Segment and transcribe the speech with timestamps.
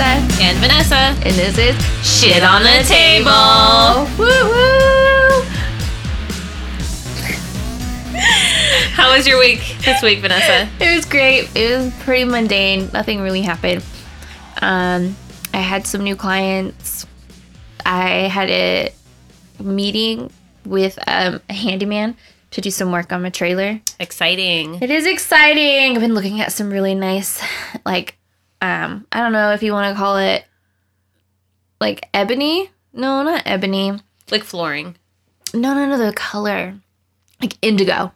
[0.00, 0.94] And Vanessa.
[0.94, 1.76] and this is
[2.06, 4.06] Shit on the table.
[4.16, 5.42] Woo woo!
[8.92, 10.68] How was your week this week, Vanessa?
[10.80, 11.48] It was great.
[11.56, 12.90] It was pretty mundane.
[12.92, 13.84] Nothing really happened.
[14.62, 15.16] Um,
[15.52, 17.06] I had some new clients.
[17.84, 18.92] I had a
[19.60, 20.30] meeting
[20.64, 22.16] with um, a handyman
[22.52, 23.80] to do some work on my trailer.
[23.98, 24.80] Exciting.
[24.80, 25.96] It is exciting.
[25.96, 27.42] I've been looking at some really nice,
[27.84, 28.17] like,
[28.60, 30.44] um, I don't know if you want to call it
[31.80, 32.70] like ebony.
[32.92, 33.98] No, not ebony.
[34.30, 34.96] Like flooring.
[35.54, 36.74] No, no, no, the color.
[37.40, 38.12] Like indigo.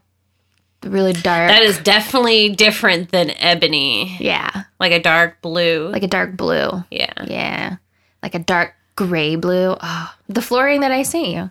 [0.84, 1.48] Really dark.
[1.48, 4.16] That is definitely different than ebony.
[4.18, 4.64] yeah.
[4.80, 5.88] Like a dark blue.
[5.88, 6.82] Like a dark blue.
[6.90, 7.12] yeah.
[7.24, 7.76] Yeah.
[8.22, 9.76] Like a dark gray blue.
[9.80, 11.50] Oh, the flooring that I sent you.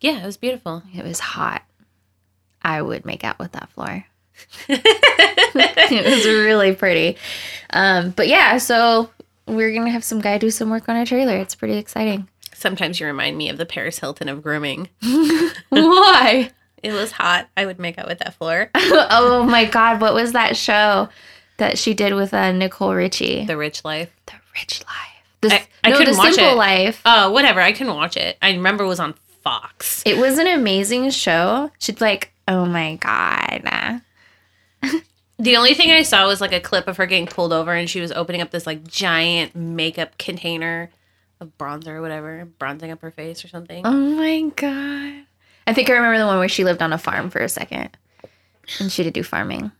[0.00, 0.82] Yeah, it was beautiful.
[0.94, 1.62] It was hot.
[2.62, 4.04] I would make out with that floor.
[4.68, 7.16] it was really pretty.
[7.70, 9.10] Um, but yeah, so
[9.46, 11.36] we're gonna have some guy do some work on a trailer.
[11.36, 12.28] It's pretty exciting.
[12.54, 14.88] Sometimes you remind me of the Paris Hilton of grooming.
[15.68, 16.50] Why?
[16.82, 17.48] It was hot.
[17.56, 18.70] I would make out with that floor.
[18.74, 21.08] oh my god, what was that show
[21.58, 23.44] that she did with uh, Nicole Richie?
[23.44, 24.10] The Rich Life.
[24.26, 24.94] The Rich Life.
[25.40, 26.56] The, I- I no, couldn't the watch Simple it.
[26.56, 27.00] Life.
[27.04, 27.60] Oh, whatever.
[27.60, 28.36] I couldn't watch it.
[28.42, 30.02] I remember it was on Fox.
[30.04, 31.70] It was an amazing show.
[31.78, 34.02] She'd like, oh my god.
[35.40, 37.88] The only thing I saw was like a clip of her getting pulled over and
[37.88, 40.90] she was opening up this like giant makeup container
[41.40, 43.86] of bronzer or whatever, bronzing up her face or something.
[43.86, 45.26] Oh my god.
[45.68, 47.96] I think I remember the one where she lived on a farm for a second.
[48.80, 49.70] And she did do farming.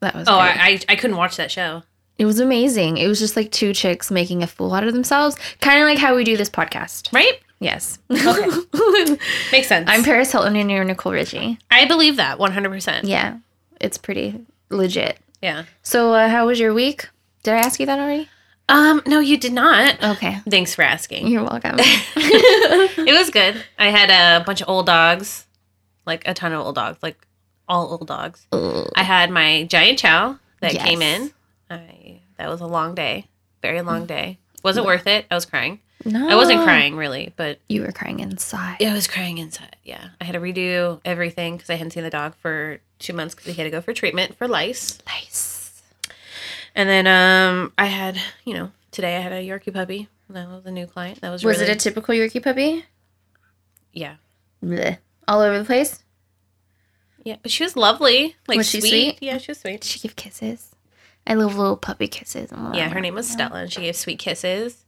[0.00, 0.58] That was oh, great.
[0.58, 1.82] I, I I couldn't watch that show.
[2.18, 2.98] it was amazing.
[2.98, 5.38] It was just like two chicks making a fool out of themselves.
[5.62, 7.14] Kind of like how we do this podcast.
[7.14, 7.40] Right?
[7.60, 7.98] Yes.
[8.10, 9.16] Okay.
[9.52, 9.88] Makes sense.
[9.88, 11.58] I'm Paris Hilton and you're Nicole Richie.
[11.70, 13.00] I believe that 100%.
[13.04, 13.38] Yeah.
[13.80, 15.18] It's pretty legit.
[15.42, 15.64] Yeah.
[15.82, 17.08] So uh, how was your week?
[17.42, 18.28] Did I ask you that already?
[18.68, 20.02] Um no, you did not.
[20.02, 20.40] Okay.
[20.50, 21.28] Thanks for asking.
[21.28, 21.76] You're welcome.
[23.08, 23.62] It was good.
[23.78, 25.46] I had a bunch of old dogs,
[26.06, 27.26] like a ton of old dogs, like
[27.68, 28.46] all old dogs.
[28.52, 28.90] Ugh.
[28.96, 30.82] I had my giant chow that Yes.
[30.84, 31.30] came in.
[31.70, 33.26] I that was a long day,
[33.62, 34.38] very long day.
[34.64, 35.26] Wasn't worth it.
[35.30, 35.80] I was crying.
[36.04, 36.28] No.
[36.28, 38.76] I wasn't crying really, but You were crying inside.
[38.82, 39.76] I was crying inside.
[39.84, 43.34] Yeah, I had to redo everything because I hadn't seen the dog for two months
[43.34, 44.98] because he had to go for treatment for lice.
[45.06, 45.82] Lice.
[46.74, 50.08] And then um, I had you know today I had a Yorkie puppy.
[50.28, 51.20] That was a new client.
[51.20, 52.84] That was really Was really, it a typical Yorkie puppy?
[53.92, 54.16] yeah
[54.62, 54.98] Bleh.
[55.28, 56.02] All over the place?
[57.24, 58.36] yeah, but she was lovely.
[58.46, 58.90] Like Was she sweet.
[58.90, 59.18] sweet?
[59.20, 59.80] Yeah, she was sweet.
[59.80, 60.74] Did she give kisses?
[61.26, 62.50] I love little puppy kisses.
[62.72, 64.84] Yeah, her name was Stella, and she gave sweet kisses.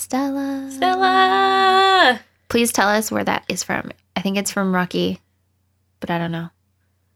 [0.00, 0.68] Stella.
[0.72, 2.20] Stella.
[2.48, 3.90] Please tell us where that is from.
[4.16, 5.20] I think it's from Rocky,
[6.00, 6.48] but I don't know.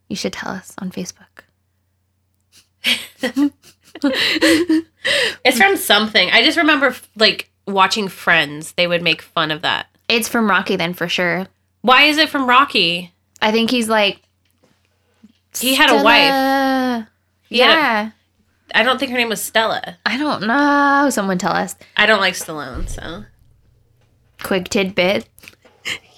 [0.08, 1.44] You should tell us on Facebook.
[5.44, 6.30] It's from something.
[6.30, 8.72] I just remember like watching Friends.
[8.72, 9.86] They would make fun of that.
[10.08, 11.46] It's from Rocky then for sure.
[11.82, 13.12] Why is it from Rocky?
[13.42, 14.20] I think he's like
[15.58, 16.26] He had a wife.
[16.28, 17.08] Stella.
[17.50, 18.10] He had a- Yeah.
[18.74, 19.96] I don't think her name was Stella.
[20.04, 21.08] I don't know.
[21.10, 21.76] Someone tell us.
[21.96, 23.24] I don't like Stallone, so.
[24.42, 25.28] Quick tidbit.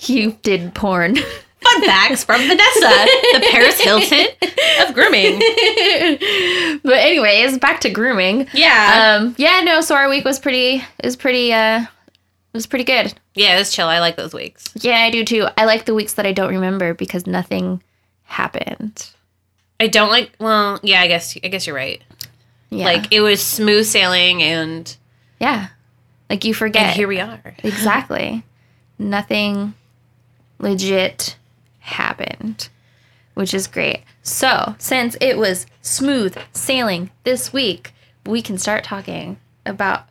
[0.07, 1.17] You did porn.
[1.17, 4.27] Fun facts from Vanessa, the Paris Hilton
[4.87, 5.39] of grooming.
[6.85, 8.47] but anyways, back to grooming.
[8.53, 9.19] Yeah.
[9.19, 11.89] Um yeah, no, so our week was pretty it was pretty uh it
[12.53, 13.13] was pretty good.
[13.35, 13.89] yeah, it was chill.
[13.89, 14.65] I like those weeks.
[14.81, 15.49] Yeah, I do too.
[15.59, 17.83] I like the weeks that I don't remember because nothing
[18.25, 19.11] happened.
[19.81, 20.33] I don't like.
[20.39, 22.01] Well, yeah, I guess I guess you're right.
[22.71, 22.85] Yeah.
[22.87, 24.97] Like it was smooth sailing, and
[25.41, 25.69] yeah.
[26.29, 26.87] Like you forget.
[26.87, 27.55] and here we are.
[27.63, 28.45] exactly.
[28.99, 29.75] Nothing
[30.59, 31.37] legit
[31.81, 32.69] happened,
[33.35, 34.03] which is great.
[34.23, 40.07] So, since it was smooth sailing this week, we can start talking about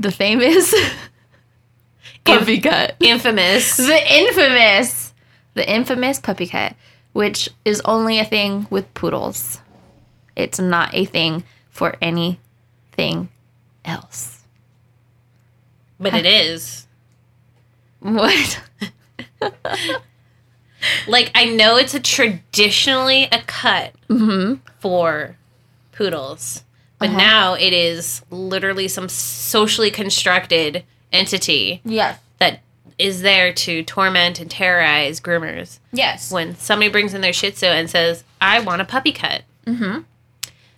[0.00, 0.74] the famous
[2.24, 2.96] puppy cut.
[3.00, 3.76] Infamous.
[3.76, 5.14] The infamous,
[5.54, 6.74] the infamous puppy cut,
[7.14, 9.60] which is only a thing with poodles.
[10.36, 13.30] It's not a thing for anything
[13.84, 14.42] else.
[15.98, 16.86] But it is.
[18.00, 18.60] What?
[21.08, 23.94] Like I know it's a traditionally a cut
[24.80, 25.36] for
[25.92, 26.62] poodles,
[26.98, 27.16] but Uh-huh.
[27.16, 32.18] now it is literally some socially constructed entity Yes.
[32.38, 32.60] that
[32.98, 35.78] is there to torment and terrorize groomers.
[35.92, 36.30] Yes.
[36.30, 40.00] When somebody brings in their Shih Tzu and says, "I want a puppy cut," mm-hmm.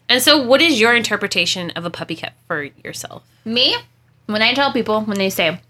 [0.09, 3.23] and so, what is your interpretation of a puppy cut for yourself?
[3.45, 3.77] Me,
[4.27, 5.61] when I tell people, when they say,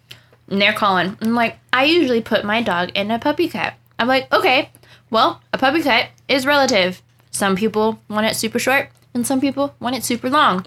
[0.49, 3.75] and they're calling, I'm like, I usually put my dog in a puppy cut.
[3.99, 4.71] I'm like, okay,
[5.11, 7.03] well, a puppy cut is relative.
[7.31, 10.67] Some people want it super short, and some people want it super long.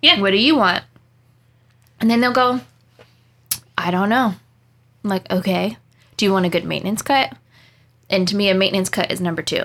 [0.00, 0.20] Yeah.
[0.20, 0.84] What do you want?
[2.00, 2.60] And then they'll go,
[3.86, 4.34] I don't know.
[5.04, 5.76] I'm like, okay.
[6.16, 7.32] Do you want a good maintenance cut?
[8.10, 9.62] And to me, a maintenance cut is number two.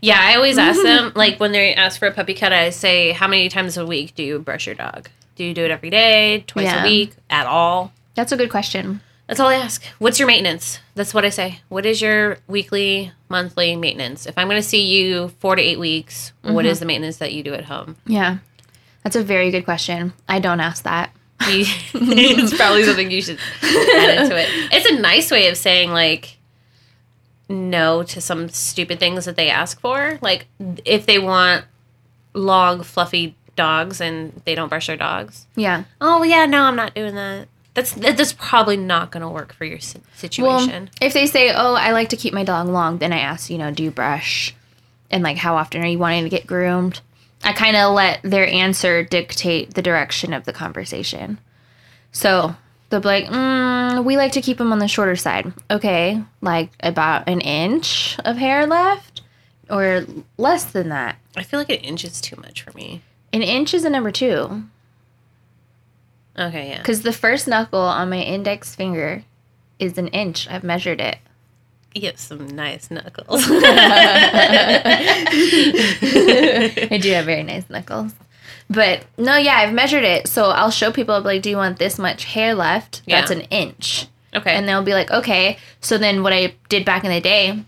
[0.00, 2.52] Yeah, I always ask them like when they ask for a puppy cut.
[2.52, 5.08] I say, "How many times a week do you brush your dog?
[5.34, 6.84] Do you do it every day, twice Yeah.
[6.84, 9.00] a week, at all?" That's a good question.
[9.26, 9.82] That's all I ask.
[9.98, 10.78] What's your maintenance?
[10.94, 11.58] That's what I say.
[11.68, 14.26] What is your weekly, monthly maintenance?
[14.26, 16.80] If I'm going to see you four to eight weeks, what is mm-hmm.
[16.80, 17.96] the maintenance that you do at home?
[18.06, 18.38] Yeah.
[19.02, 20.12] That's a very good question.
[20.28, 21.10] I don't ask that.
[21.94, 24.48] It's probably something you should add into it.
[24.72, 26.38] It's a nice way of saying like
[27.48, 30.18] no to some stupid things that they ask for.
[30.22, 30.46] Like
[30.84, 31.64] if they want
[32.32, 35.46] long, fluffy dogs and they don't brush their dogs.
[35.56, 35.84] Yeah.
[36.00, 37.48] Oh yeah, no, I'm not doing that.
[37.74, 39.98] That's that's probably not going to work for your si-
[40.38, 40.90] Well, situation.
[41.00, 43.58] if they say, "Oh, I like to keep my dog long," then I ask, you
[43.58, 44.54] know, do you brush,
[45.10, 47.00] and like how often are you wanting to get groomed?
[47.44, 51.38] I kind of let their answer dictate the direction of the conversation.
[52.12, 52.56] So
[52.88, 56.70] they'll be like, mm, "We like to keep them on the shorter side." Okay, like
[56.80, 59.22] about an inch of hair left,
[59.68, 60.06] or
[60.38, 61.16] less than that.
[61.36, 63.02] I feel like an inch is too much for me.
[63.32, 64.62] An inch is a number two,
[66.38, 66.78] Okay, yeah.
[66.78, 69.24] because the first knuckle on my index finger
[69.78, 70.48] is an inch.
[70.48, 71.18] I've measured it.
[71.94, 73.44] You have some nice knuckles.
[73.48, 75.28] I
[77.00, 78.12] do have very nice knuckles.
[78.68, 80.26] But no, yeah, I've measured it.
[80.26, 83.02] So I'll show people, I'll be like, do you want this much hair left?
[83.06, 83.20] Yeah.
[83.20, 84.08] That's an inch.
[84.34, 84.56] okay.
[84.56, 85.56] And they'll be like, okay.
[85.80, 87.62] So then what I did back in the day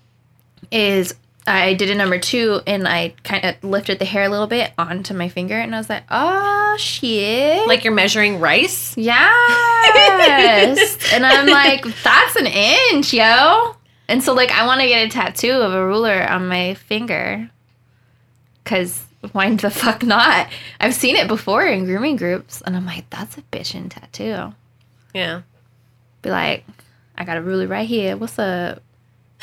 [0.73, 1.14] is
[1.46, 4.73] I did a number two and I kind of lifted the hair a little bit
[4.76, 7.64] onto my finger and I was like, oh, shit.
[7.69, 8.96] like you're measuring rice?
[8.96, 10.99] Yes.
[11.12, 13.76] and I'm like, that's an inch, yo.
[14.08, 17.50] And so, like, I want to get a tattoo of a ruler on my finger.
[18.62, 20.48] Because why the fuck not?
[20.80, 22.62] I've seen it before in grooming groups.
[22.62, 24.54] And I'm like, that's a bitchin' tattoo.
[25.14, 25.42] Yeah.
[26.22, 26.64] Be like,
[27.16, 28.16] I got a ruler right here.
[28.16, 28.82] What's up?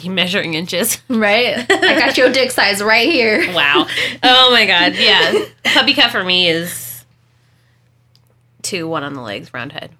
[0.00, 1.00] You measuring inches.
[1.08, 1.64] Right?
[1.70, 3.52] I got your dick size right here.
[3.54, 3.86] Wow.
[4.22, 4.94] Oh my god.
[4.96, 5.44] Yeah.
[5.64, 7.04] Puppy cut for me is
[8.62, 9.92] two, one on the legs, round head.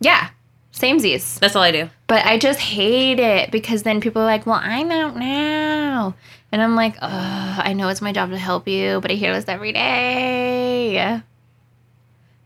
[0.00, 0.28] Yeah.
[0.74, 1.38] Samesies.
[1.38, 1.88] That's all I do.
[2.08, 6.14] But I just hate it because then people are like, well, I'm out now.
[6.50, 9.32] And I'm like, Ugh, I know it's my job to help you, but I hear
[9.32, 11.20] this every day.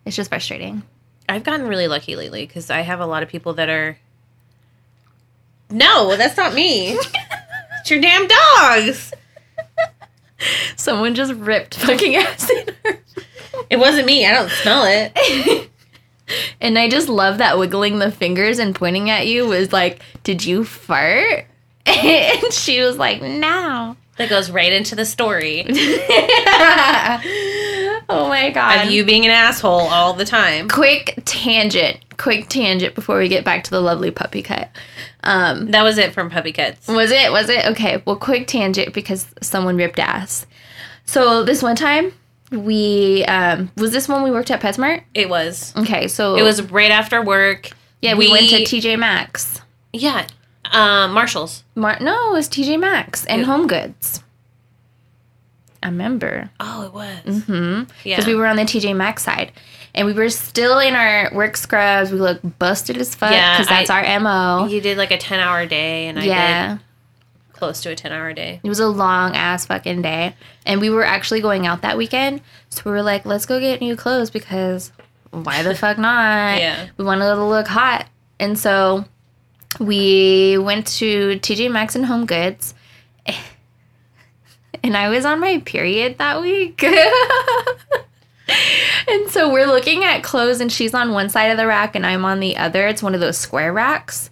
[0.05, 0.83] It's just frustrating.
[1.29, 3.99] I've gotten really lucky lately because I have a lot of people that are.
[5.71, 6.93] No, that's not me.
[7.81, 9.13] it's your damn dogs.
[10.77, 12.77] Someone just ripped fucking acid.
[13.71, 14.27] It wasn't me.
[14.27, 15.68] I don't smell it.
[16.61, 20.45] and I just love that wiggling the fingers and pointing at you was like, did
[20.45, 21.47] you fart?
[21.87, 23.97] and she was like, no.
[24.17, 25.65] That goes right into the story
[28.09, 28.87] oh my God.
[28.87, 30.69] of you being an asshole all the time.
[30.69, 31.99] quick tangent.
[32.17, 34.71] Quick tangent before we get back to the lovely puppy cut.
[35.23, 36.89] Um, That was it from puppy cuts.
[36.89, 37.31] Was it?
[37.31, 37.65] Was it?
[37.67, 38.03] Okay.
[38.05, 40.47] Well, quick tangent because someone ripped ass.
[41.05, 42.13] So this one time,
[42.51, 45.03] we um, was this when we worked at PetSmart.
[45.15, 45.75] It was.
[45.77, 47.71] Okay, so It was right after work.
[48.01, 48.15] yeah.
[48.15, 49.61] We, went to TJ Maxx.
[49.93, 50.27] Yeah.
[50.71, 51.65] Um, Marshalls.
[51.75, 53.45] Mar- no, it was TJ Maxx and.
[53.45, 54.23] Home Goods.
[55.83, 57.23] I remember Oh, it was.
[57.47, 58.17] because Yeah.
[58.17, 59.53] Because we were on the TJ Maxx side,
[59.95, 62.11] and we were still in our work scrubs.
[62.11, 64.67] We looked busted as fuck Yeah, because that's I- our mo.
[64.69, 66.69] you did like a 10 hour day, and I yeah.
[66.75, 66.81] did
[67.59, 68.61] close to a 10 hour day.
[68.63, 70.35] It was a long ass fucking day.
[70.65, 72.41] And we were actually going out that weekend.
[72.71, 74.93] So we were like, let's go get new clothes because
[75.31, 76.59] why the fuck not?
[76.69, 76.89] Yeah.
[76.97, 78.07] We wanted to look hot.
[78.41, 79.05] And so
[79.81, 82.75] we went to TJ Maxx and Home Goods.
[84.81, 86.85] And I was on my period that week.
[86.85, 86.97] and
[89.29, 92.25] so we're looking at clothes, and she's on one side of the rack, and I'm
[92.25, 92.87] on the other.
[92.87, 94.31] It's one of those square racks.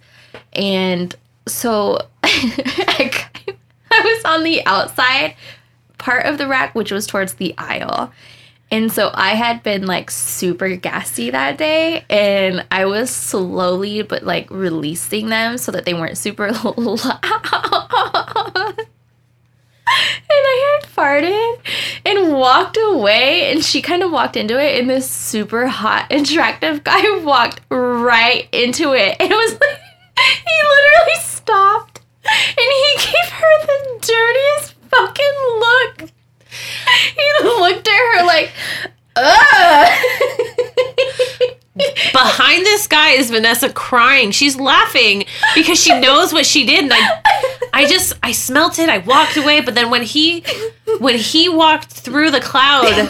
[0.53, 1.13] And
[1.47, 3.11] so I,
[3.91, 5.35] I was on the outside
[5.97, 8.11] part of the rack, which was towards the aisle.
[8.69, 14.23] And so I had been like super gassy that day, and I was slowly but
[14.23, 16.77] like releasing them so that they weren't super loud.
[19.89, 21.59] And I had farted
[22.05, 26.83] and walked away, and she kind of walked into it, and this super hot, attractive
[26.83, 29.15] guy walked right into it.
[29.19, 29.79] And it was like,
[30.17, 36.11] he literally stopped and he gave her the dirtiest fucking look.
[37.15, 38.51] He looked at her like,
[39.15, 39.87] ugh.
[42.11, 44.31] Behind this guy is Vanessa crying.
[44.31, 46.85] She's laughing because she knows what she did.
[46.85, 47.21] And I,
[47.73, 48.89] I just I smelt it.
[48.89, 50.43] I walked away, but then when he
[50.99, 53.07] when he walked through the cloud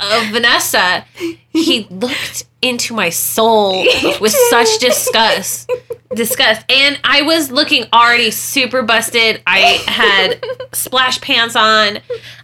[0.00, 1.04] of Vanessa,
[1.50, 3.82] he looked into my soul
[4.20, 5.70] with such disgust.
[6.14, 6.64] Disgust.
[6.70, 9.42] And I was looking already super busted.
[9.46, 11.98] I had splash pants on.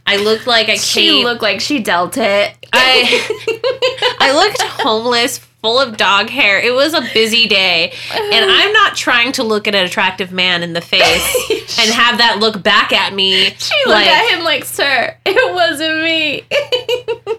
[0.06, 2.56] I looked like I She came looked like she dealt it.
[2.72, 6.60] I I looked homeless, full of dog hair.
[6.60, 10.62] It was a busy day, and I'm not trying to look at an attractive man
[10.62, 11.24] in the face
[11.80, 13.46] and have that look back at me.
[13.56, 16.42] She looked at him like, "Sir, it wasn't me."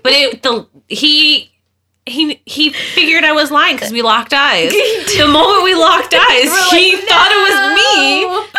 [0.02, 1.52] but it the he.
[2.08, 4.72] He, he figured I was lying because we locked eyes.
[5.18, 8.55] The moment we locked eyes, We're he like, thought it was me.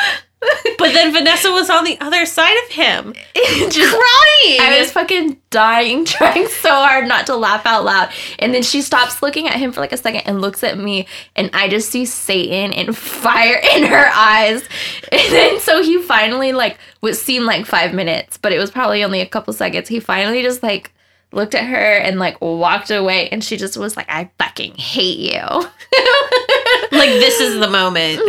[0.79, 4.61] But then Vanessa was on the other side of him, Just crying.
[4.61, 8.11] I was fucking dying, trying so hard not to laugh out loud.
[8.39, 11.07] And then she stops looking at him for like a second and looks at me,
[11.35, 14.63] and I just see Satan and fire in her eyes.
[15.11, 19.03] And then so he finally like what seemed like five minutes, but it was probably
[19.03, 19.89] only a couple seconds.
[19.89, 20.93] He finally just like
[21.37, 25.19] looked at her and like walked away, and she just was like, "I fucking hate
[25.19, 25.41] you."
[26.93, 28.21] like, this is the moment.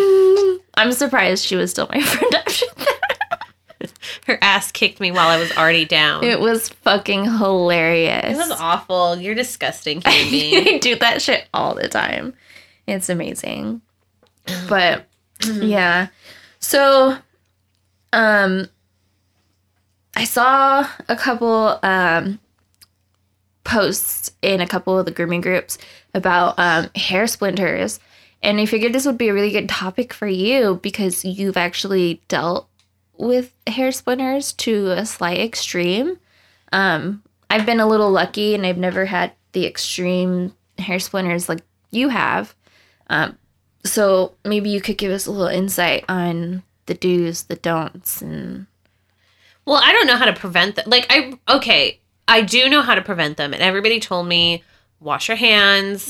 [0.76, 3.08] I'm surprised she was still my friend after that.
[4.28, 6.24] Her ass kicked me while I was already down.
[6.24, 8.36] It was fucking hilarious.
[8.36, 9.16] It was awful.
[9.16, 10.76] You're disgusting human being.
[10.76, 12.34] I do that shit all the time.
[12.88, 13.82] It's amazing.
[14.68, 15.06] But
[15.46, 16.08] yeah.
[16.60, 17.18] So
[18.12, 18.68] um
[20.16, 22.40] I saw a couple um
[23.68, 25.78] posts in a couple of the grooming groups
[26.14, 28.00] about um hair splinters
[28.42, 32.22] and I figured this would be a really good topic for you because you've actually
[32.28, 32.70] dealt
[33.18, 36.18] with hair splinters to a slight extreme.
[36.72, 41.62] Um, I've been a little lucky and I've never had the extreme hair splinters like
[41.90, 42.56] you have.
[43.10, 43.38] Um,
[43.84, 48.68] so maybe you could give us a little insight on the do's, the don'ts, and
[49.66, 50.88] Well, I don't know how to prevent that.
[50.88, 53.54] Like, I, okay, I do know how to prevent them.
[53.54, 54.64] And everybody told me
[55.00, 56.08] wash your hands,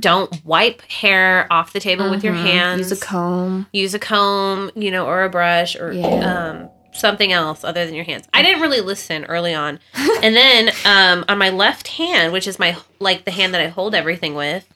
[0.00, 3.66] don't wipe hair off the table with your hands, use a comb.
[3.72, 6.50] use a comb, you know, or a brush or Yeah.
[6.64, 8.26] um, something else other than your hands.
[8.34, 9.78] I didn't really listen early on.
[10.22, 13.68] and then um, on my left hand, which is my, like the hand that I
[13.68, 14.66] hold everything with,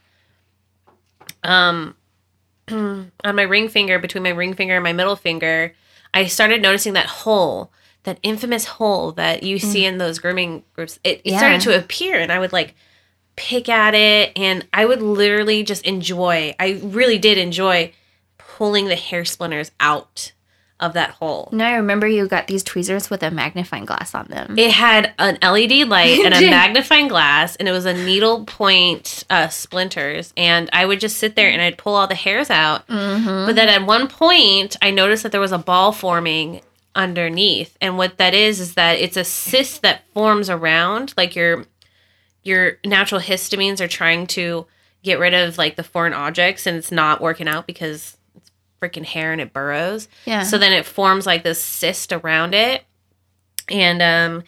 [1.42, 1.94] um,
[2.70, 5.74] on my ring finger, between my ring finger and my middle finger,
[6.14, 7.70] I started noticing that hole,
[8.08, 10.98] that infamous hole that you see in those grooming groups.
[11.04, 12.74] It, it started to appear, and I would like
[13.36, 16.54] pick at it, and I would literally just enjoy.
[16.58, 17.92] I really did enjoy
[18.38, 20.32] pulling the hair splinters out
[20.80, 21.48] of that hole.
[21.52, 24.58] Now I remember you got these tweezers with a magnifying glass on them.
[24.58, 29.24] It had an LED light and a magnifying glass, and it was a needle point
[29.28, 30.32] uh, splinters.
[30.36, 32.86] And I would just sit there and I'd pull all the hairs out.
[32.86, 36.62] But then at one point, I noticed that there was a ball forming
[36.98, 37.78] underneath.
[37.80, 41.64] And what that is is that it's a cyst that forms around, like your
[42.42, 44.66] your natural histamines are trying to
[45.02, 48.50] get rid of like the foreign objects, and it's not working out because it's
[48.82, 50.08] freaking hair and it burrows.
[50.26, 50.42] yeah.
[50.42, 52.84] So then it forms like this cyst around it.
[53.70, 54.42] And um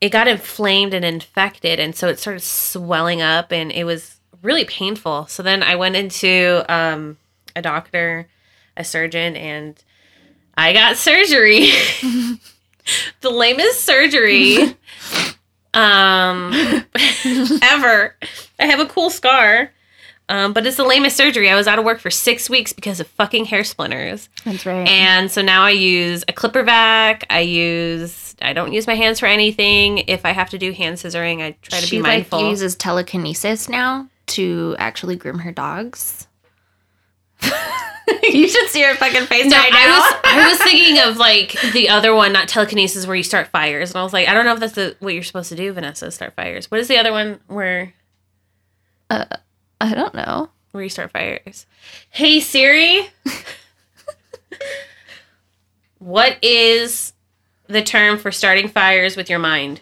[0.00, 4.64] it got inflamed and infected and so it started swelling up and it was really
[4.64, 5.26] painful.
[5.26, 7.16] So then I went into um
[7.56, 8.28] a doctor,
[8.76, 9.82] a surgeon and
[10.58, 11.70] I got surgery.
[13.20, 14.58] the lamest surgery
[15.74, 16.52] um
[17.62, 18.16] ever.
[18.58, 19.72] I have a cool scar.
[20.30, 21.48] Um, but it's the lamest surgery.
[21.48, 24.28] I was out of work for six weeks because of fucking hair splinters.
[24.44, 24.86] That's right.
[24.86, 27.24] And so now I use a clipper vac.
[27.30, 29.98] I use I don't use my hands for anything.
[30.08, 32.40] If I have to do hand scissoring, I try to she be mindful.
[32.40, 36.26] She like uses telekinesis now to actually groom her dogs.
[38.22, 39.78] you should see her fucking face no, right now.
[39.78, 43.48] I was I was thinking of like the other one, not telekinesis, where you start
[43.48, 45.56] fires, and I was like, I don't know if that's the, what you're supposed to
[45.56, 46.10] do, Vanessa.
[46.10, 46.70] Start fires.
[46.70, 47.94] What is the other one where
[49.10, 49.24] Uh,
[49.80, 50.50] I don't know.
[50.72, 51.66] where you start fires?
[52.10, 53.08] Hey Siri,
[55.98, 57.12] what is
[57.66, 59.80] the term for starting fires with your mind?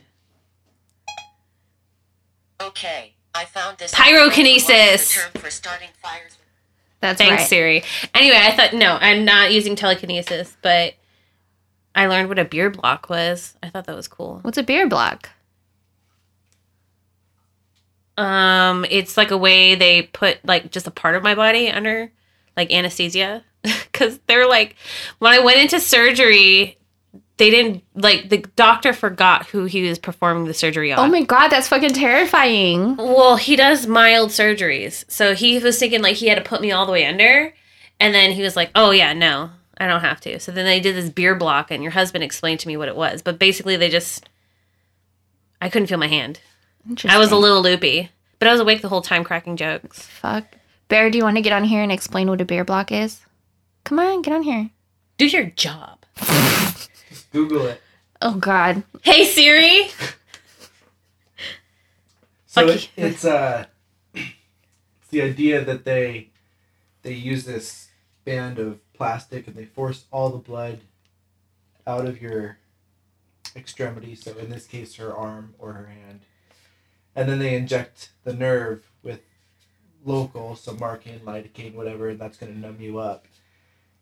[2.60, 3.94] Okay, I found this.
[3.94, 5.16] Pyrokinesis.
[7.06, 7.48] That's Thanks, right.
[7.48, 7.84] Siri.
[8.14, 10.94] Anyway, I thought no, I'm not using telekinesis, but
[11.94, 13.54] I learned what a Bier block was.
[13.62, 14.40] I thought that was cool.
[14.42, 15.30] What's a Bier block?
[18.18, 22.10] Um, it's like a way they put like just a part of my body under
[22.56, 24.74] like anesthesia because they're like
[25.20, 26.76] when I went into surgery,
[27.38, 30.98] they didn't like the doctor forgot who he was performing the surgery on.
[30.98, 32.96] Oh my god, that's fucking terrifying.
[32.96, 35.04] Well, he does mild surgeries.
[35.10, 37.52] So he was thinking like he had to put me all the way under.
[37.98, 39.50] And then he was like, oh, yeah, no.
[39.78, 40.40] I don't have to.
[40.40, 42.96] So then they did this Bier block, and your husband explained to me what it
[42.96, 43.20] was.
[43.22, 44.28] But basically, they just,
[45.60, 46.40] I couldn't feel my hand.
[47.06, 50.02] I was a little loopy, but I was awake the whole time cracking jokes.
[50.02, 50.44] fuck.
[50.88, 53.20] Bear, do you want to get on here and explain what a bear block is?
[53.84, 54.70] Come on, get on here.
[55.18, 55.98] Do your job.
[57.36, 57.82] Google it.
[58.22, 58.82] Oh God.
[59.02, 59.88] Hey Siri.
[62.46, 62.74] So Okay.
[62.74, 63.66] it, it's uh,
[65.00, 66.30] it's the idea that they
[67.02, 67.88] they use this
[68.24, 70.80] band of plastic and they force all the blood
[71.86, 72.58] out of your
[73.54, 74.14] extremity.
[74.14, 76.20] So in this case, her arm or her hand,
[77.14, 79.20] and then they inject the nerve with
[80.04, 83.26] local, so Marcaine, lidocaine, whatever, and that's going to numb you up.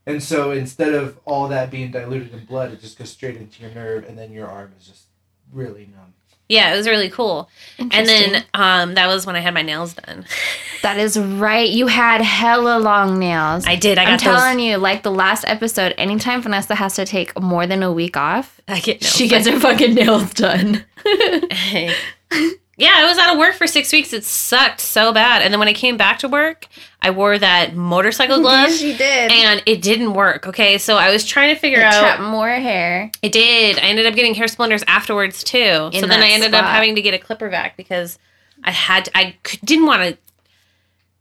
[0.07, 3.63] And so instead of all that being diluted in blood, it just goes straight into
[3.63, 5.05] your nerve, and then your arm is just
[5.53, 6.13] really numb.
[6.49, 7.49] Yeah, it was really cool.
[7.79, 10.27] And then um, that was when I had my nails done.
[10.83, 11.69] that is right.
[11.69, 13.67] You had hella long nails.
[13.67, 13.97] I did.
[13.97, 14.43] I got I'm those.
[14.43, 18.19] telling you, like the last episode, anytime Vanessa has to take more than a week
[18.19, 19.43] off, I get she done.
[19.43, 20.85] gets her fucking nails done.
[22.77, 24.13] yeah, I was out of work for six weeks.
[24.13, 25.43] It sucked so bad.
[25.43, 26.67] And then when I came back to work,
[27.01, 28.71] I wore that motorcycle glove.
[28.73, 29.31] she did.
[29.31, 30.47] and it didn't work.
[30.49, 32.21] Okay, so I was trying to figure it out.
[32.21, 33.11] more hair.
[33.23, 33.79] It did.
[33.79, 35.91] I ended up getting hair splinters afterwards too.
[35.93, 38.19] so then I ended up having to get a clipper vac because
[38.65, 40.19] I had to, I didn't want to.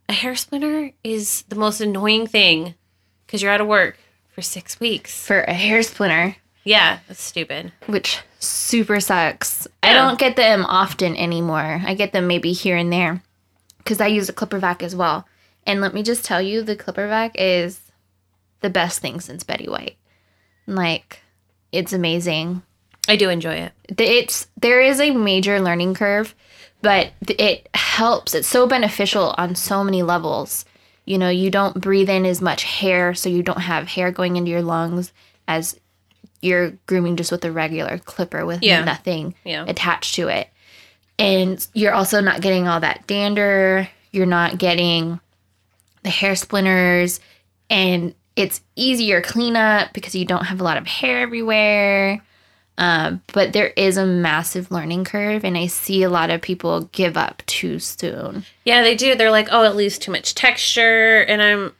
[0.08, 2.74] A hair splinter is the most annoying thing
[3.26, 3.96] because you're out of work
[4.34, 5.26] for six weeks.
[5.26, 7.72] For a hair splinter, Yeah, that's stupid.
[7.86, 9.66] which super sucks.
[9.82, 11.82] I don't get them often anymore.
[11.84, 13.22] I get them maybe here and there
[13.78, 15.26] because I use a clipper vac as well.
[15.66, 17.80] And let me just tell you, the clipper vac is
[18.60, 19.96] the best thing since Betty White.
[20.66, 21.20] Like,
[21.72, 22.62] it's amazing.
[23.08, 23.72] I do enjoy it.
[24.00, 26.34] it's there is a major learning curve
[26.80, 30.64] but it helps it's so beneficial on so many levels
[31.04, 34.36] you know you don't breathe in as much hair so you don't have hair going
[34.36, 35.12] into your lungs
[35.46, 35.78] as
[36.44, 38.84] you're grooming just with a regular clipper with Yeah.
[38.84, 39.64] nothing Yeah.
[39.66, 40.48] attached to it
[41.18, 45.18] and you're also not getting all that dander you're not getting
[46.02, 47.20] the hair splinters
[47.70, 52.20] and it's easier cleanup because you don't have a lot of hair everywhere
[52.76, 56.86] um, but there is a massive learning curve, and I see a lot of people
[56.90, 58.44] give up too soon.
[58.64, 59.14] Yeah, they do.
[59.14, 61.72] They're like, oh, it leaves too much texture, and I'm.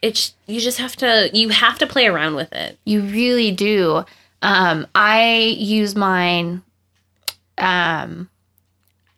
[0.00, 2.78] It's you just have to you have to play around with it.
[2.84, 4.04] You really do.
[4.42, 6.62] Um, I use mine.
[7.56, 8.30] Um,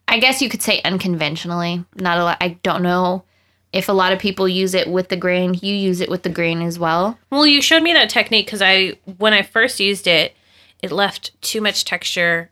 [0.08, 1.84] I guess you could say unconventionally.
[1.94, 2.38] Not a lot.
[2.40, 3.24] I don't know
[3.72, 5.54] if a lot of people use it with the grain.
[5.54, 7.18] You use it with the grain as well.
[7.30, 10.34] Well, you showed me that technique because I, when I first used it,
[10.82, 12.50] it left too much texture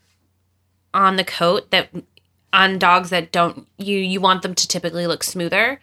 [0.95, 1.89] on the coat that
[2.53, 5.81] on dogs that don't you you want them to typically look smoother,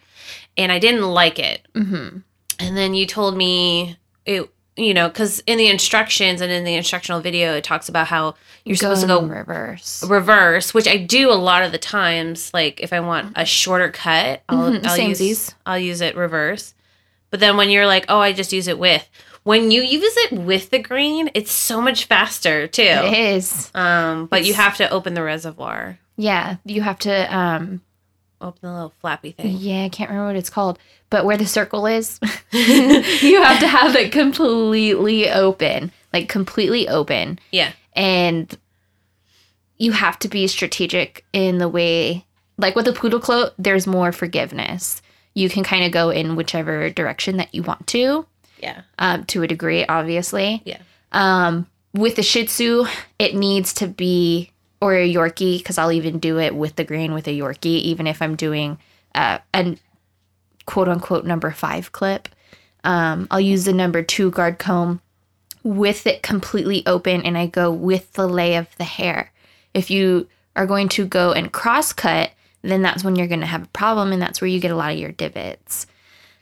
[0.56, 1.66] and I didn't like it.
[1.74, 2.18] Mm-hmm.
[2.58, 6.74] And then you told me it, you know, because in the instructions and in the
[6.74, 10.04] instructional video, it talks about how you're supposed to go reverse.
[10.06, 12.50] reverse, which I do a lot of the times.
[12.52, 15.54] Like if I want a shorter cut, I'll, Mhm, I'll use samesies.
[15.64, 16.74] I'll use it reverse.
[17.30, 19.08] But then when you're like, oh, I just use it with.
[19.42, 22.82] When you use it with the green, it's so much faster too.
[22.82, 23.70] It is.
[23.74, 27.36] Um, but you have to open the reservoir, Yeah, you have to.
[27.36, 27.80] Um,
[28.40, 29.56] open the little flappy thing.
[29.58, 30.78] Yeah, I can't remember what it's called,
[31.10, 32.18] but where the circle is,
[32.52, 38.56] you have to have it completely open, like completely open, Yeah, and
[39.78, 42.24] you have to be strategic in the way,
[42.58, 45.02] like with a poodle coat, there's more forgiveness.
[45.34, 48.26] You can kind of go in whichever direction that you want to,
[48.58, 50.62] yeah, um, to a degree, obviously.
[50.64, 50.78] yeah.
[51.12, 52.84] Um, with the Shih Tzu,
[53.18, 57.14] it needs to be or a Yorkie because I'll even do it with the grain
[57.14, 58.78] with a Yorkie, even if I'm doing
[59.14, 59.76] uh, a
[60.66, 62.28] quote unquote number five clip.
[62.84, 65.00] Um, I'll use the number two guard comb
[65.62, 69.32] with it completely open, and I go with the lay of the hair.
[69.74, 72.30] If you are going to go and cross cut,
[72.62, 74.76] then that's when you're going to have a problem, and that's where you get a
[74.76, 75.86] lot of your divots.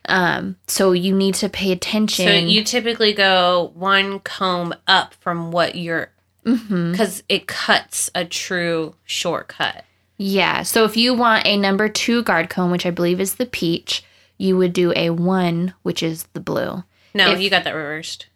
[0.07, 2.27] Um, so you need to pay attention.
[2.27, 6.11] So you typically go one comb up from what you're
[6.45, 6.93] Mhm.
[6.93, 9.85] because it cuts a true shortcut.
[10.19, 10.63] Yeah.
[10.63, 14.05] So if you want a number two guard comb, which I believe is the peach,
[14.39, 16.85] you would do a one, which is the blue.
[17.15, 18.27] No, If- you got that reversed.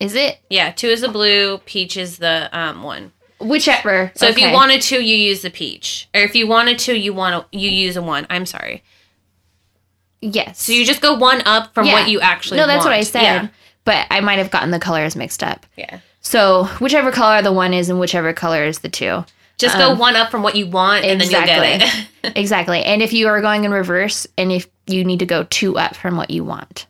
[0.00, 0.38] Is it?
[0.50, 3.12] Yeah, two is the blue, peach is the um one.
[3.40, 4.12] Whichever.
[4.14, 7.12] So if you wanted to, you use the peach, or if you wanted to, you
[7.12, 8.26] want to you use a one.
[8.30, 8.82] I'm sorry.
[10.20, 10.62] Yes.
[10.62, 11.92] So you just go one up from Yeah.
[11.94, 12.56] what you actually.
[12.58, 13.22] No, that's what I said.
[13.22, 13.48] Yeah.
[13.84, 15.66] But I might have gotten the colors mixed up.
[15.76, 15.98] yeah.
[16.24, 19.24] So whichever color the one is and whichever color is the two.
[19.56, 22.08] Just go one up from what you want, and then you'll get it.
[22.36, 22.82] exactly.
[22.82, 25.94] And if you are going in reverse and if you need to go two up
[25.94, 26.86] from what you want.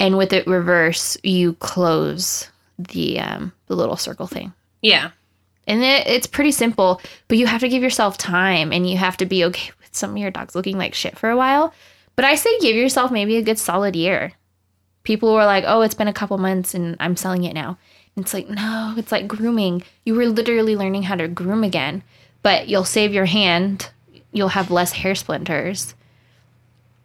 [0.00, 2.48] and with it reverse, you close
[2.78, 4.52] the um, the little circle thing.
[4.82, 5.10] Yeah.
[5.66, 9.16] And it, it's pretty simple, but you have to give yourself time and you have
[9.18, 11.72] to be okay with some of your dogs looking like shit for a while.
[12.16, 14.32] But I say give yourself maybe a good solid year.
[15.04, 17.78] People were like, oh, it's been a couple months and I'm selling it now.
[18.18, 19.82] It's like, no, it's like grooming.
[20.04, 22.02] You were literally learning how to groom again,
[22.42, 23.90] but you'll save your hand.
[24.32, 25.94] You'll have less hair splinters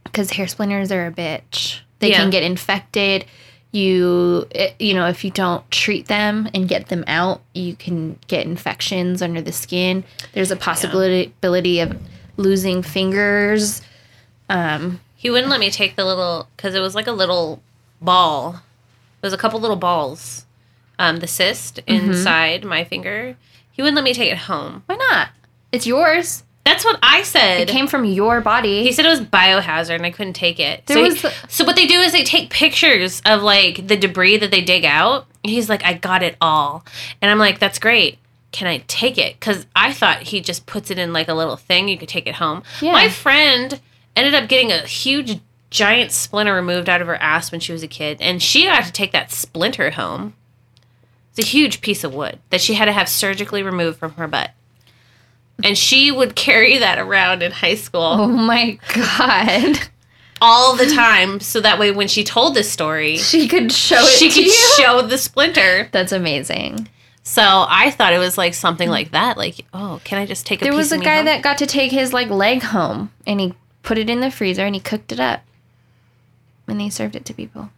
[0.03, 1.79] because hair splinters are a bitch.
[1.99, 2.17] They Yeah.
[2.17, 3.25] can get infected.
[3.71, 8.19] You, it, you know, if you don't treat them and get them out, you can
[8.27, 10.03] get infections under the skin.
[10.33, 11.99] There's a possibility ability of
[12.37, 13.81] losing fingers.
[14.49, 17.63] Um, He wouldn't let me take the little because it was like a little
[18.01, 18.55] ball.
[19.21, 20.45] It was a couple little balls.
[21.03, 22.11] Um, the cyst Mm-hmm.
[22.11, 23.35] inside my finger.
[23.71, 24.83] He wouldn't let me take it home.
[24.85, 25.29] why not?
[25.71, 26.43] It's yours.
[26.63, 27.59] That's what I said.
[27.61, 28.83] It came from your body.
[28.83, 30.85] he said it was biohazard and I couldn't take it.
[30.85, 33.87] There so, he- was the- so what they do is they take pictures of like
[33.87, 35.25] the debris that they dig out.
[35.43, 36.85] He's like, I got it all,
[37.21, 38.17] and I'm like, that's great.
[38.53, 39.37] Can I take it?
[39.37, 41.89] Because I thought he just puts it in like a little thing.
[41.89, 42.63] You could take it home.
[42.81, 42.93] Yeah.
[42.93, 43.81] My friend
[44.15, 47.83] ended up getting a huge giant splinter removed out of her ass when she was
[47.83, 50.35] a kid, and she got to take that splinter home.
[51.35, 54.27] It's a huge piece of wood that she had to have surgically removed from her
[54.27, 54.51] butt.
[55.63, 59.79] And she would carry that around in high school oh my god.
[60.41, 64.17] all the time so that way when she told this story She could show it
[64.19, 64.51] she could you.
[64.77, 66.87] show the splinter That's amazing.
[67.23, 70.61] so i thought it was like something like that like oh can i just take
[70.61, 71.25] a There was a guy home?
[71.25, 74.65] that got to take his like leg home and he put it in the freezer
[74.65, 75.41] and he cooked it up.
[76.67, 77.69] And he served it to people.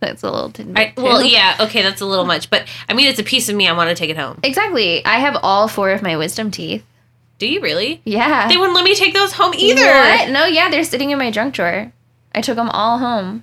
[0.00, 0.76] That's a little tidbit.
[0.76, 3.56] I, well yeah okay that's a little much but i mean it's a piece of
[3.56, 5.04] me i want to take it home Exactly.
[5.04, 6.84] I have all four of my wisdom teeth.
[7.38, 8.46] do you really Yeah.
[8.48, 10.30] they wouldn't let me take those home either What?
[10.30, 11.92] No, yeah, they're sitting in my junk drawer.
[12.34, 13.42] I took them all home.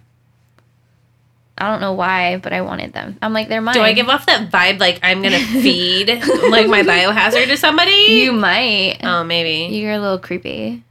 [1.58, 3.18] I don't know why, but I wanted them.
[3.22, 3.74] I'm like, they're mine.
[3.76, 6.08] do i give off that vibe like i'm gonna feed
[6.50, 8.98] like my biohazard to somebody You might.
[9.04, 10.84] oh maybe You're a little creepy,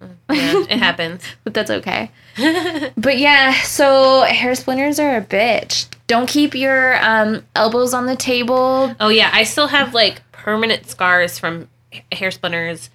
[0.00, 0.08] yeah
[0.68, 2.10] it happens but that's okay.
[2.96, 5.86] but yeah, so hair splinters are a bitch.
[6.06, 8.94] Don't keep your um, elbows on the table.
[9.00, 11.68] Oh yeah, I still have like permanent scars from
[12.12, 12.90] hair splinters.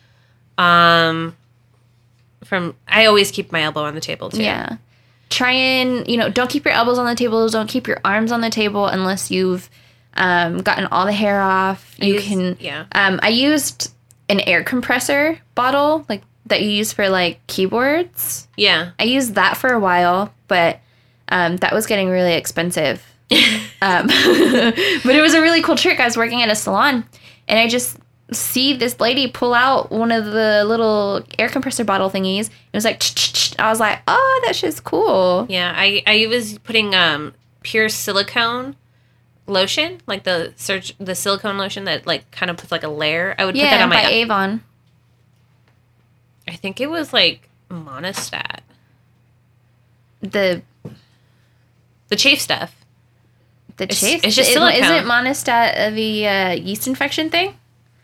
[0.57, 1.35] Um,
[2.43, 4.43] from I always keep my elbow on the table too.
[4.43, 4.77] Yeah.
[5.29, 7.47] Try and, you know, don't keep your elbows on the table.
[7.47, 9.69] Don't keep your arms on the table unless you've
[10.15, 11.95] um, gotten all the hair off.
[11.97, 12.57] You use- can.
[12.59, 12.85] yeah.
[12.91, 13.93] Um, I used
[14.29, 18.47] an air compressor bottle, like that you use for like keyboards.
[18.55, 18.91] Yeah.
[18.99, 20.79] I used that for a while, but
[21.29, 23.03] um, that was getting really expensive.
[23.81, 25.99] um, but it was a really cool trick.
[25.99, 27.05] I was working at a salon,
[27.47, 27.97] and I just
[28.31, 32.47] see this lady pull out one of the little air compressor bottle thingies.
[32.47, 35.45] It was like, "Ch-ch-ch." I was like, oh, that shit's cool.
[35.49, 35.73] Yeah.
[35.75, 37.33] I I was putting um
[37.63, 38.75] pure silicone
[39.47, 43.35] lotion, like the surg- the silicone lotion that like kind of puts like a layer.
[43.37, 44.09] I would put that Yeah, on by my.
[44.09, 44.63] Avon.
[46.51, 48.59] I think it was like Monistat,
[50.21, 50.61] The
[52.09, 52.75] the chafe stuff.
[53.77, 54.21] the It's- chase.
[54.23, 54.83] it's just Isn't- silicone.
[54.83, 57.57] Isn't Monistat the uh, yeast infection thing?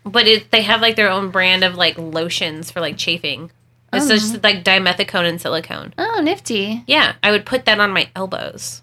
[0.04, 3.50] But it, they have like their own brand of like lotions for like chafing.
[3.92, 4.08] It's Oh.
[4.08, 5.92] just like dimethicone and silicone.
[5.98, 6.82] Oh, nifty.
[6.86, 8.82] Yeah, I would put that on my elbows.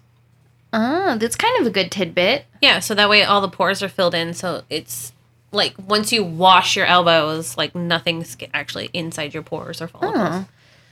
[0.72, 2.44] Oh, that's kind of a good tidbit.
[2.62, 4.32] Yeah, so that way all the pores are filled in.
[4.34, 5.12] So it's
[5.52, 10.16] like once you wash your elbows, like nothing's actually inside your pores or follicles.
[10.18, 10.48] Oh.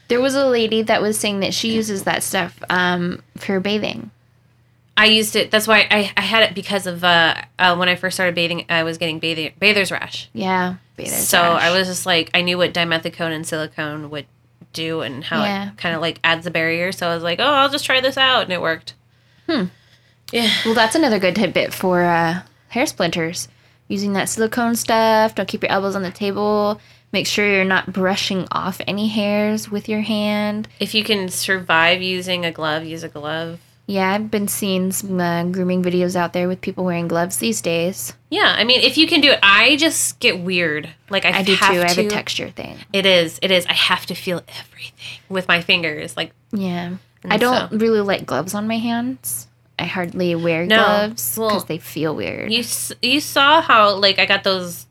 [0.09, 4.11] There was a lady that was saying that she uses that stuff um, for bathing.
[4.97, 5.51] I used it.
[5.51, 8.65] That's why I, I had it because of uh, uh, when I first started bathing,
[8.69, 10.29] I was getting bathing, bather's rash.
[10.33, 11.13] Yeah, bathing.
[11.15, 14.27] so I was just like, I knew what dimethicone and silicone would
[14.73, 15.71] do and how Yeah.
[15.71, 16.93] it kind of like adds a barrier.
[16.93, 18.95] So I was like, oh, I'll just try this out, and it worked.
[19.49, 19.65] Hmm.
[20.33, 20.51] Yeah.
[20.65, 23.49] Well, that's another good tidbit for uh, hair splinters.
[23.89, 25.35] Using that silicone stuff.
[25.35, 26.81] Don't keep your elbows on the table.
[27.13, 30.67] Make sure you're not brushing off any hairs with your hand.
[30.81, 33.61] If you can survive using a glove, use a glove.
[33.87, 37.61] Yeah, I've been seeing some uh, grooming videos out there with people wearing gloves these
[37.61, 38.15] days.
[38.31, 40.89] Yeah, I mean, if you can do it, I just get weird.
[41.11, 41.83] Like I, I do have too.
[41.83, 42.79] I have a texture thing.
[42.95, 43.39] It is.
[43.43, 43.67] It is.
[43.67, 46.17] I have to feel everything with my fingers.
[46.17, 46.95] Like Yeah.
[47.27, 49.49] I don't so- really like gloves on my hands.
[49.79, 50.77] I hardly wear No.
[50.77, 52.53] gloves Well, because they feel weird.
[52.53, 52.63] you,
[53.03, 54.87] you saw how like I got those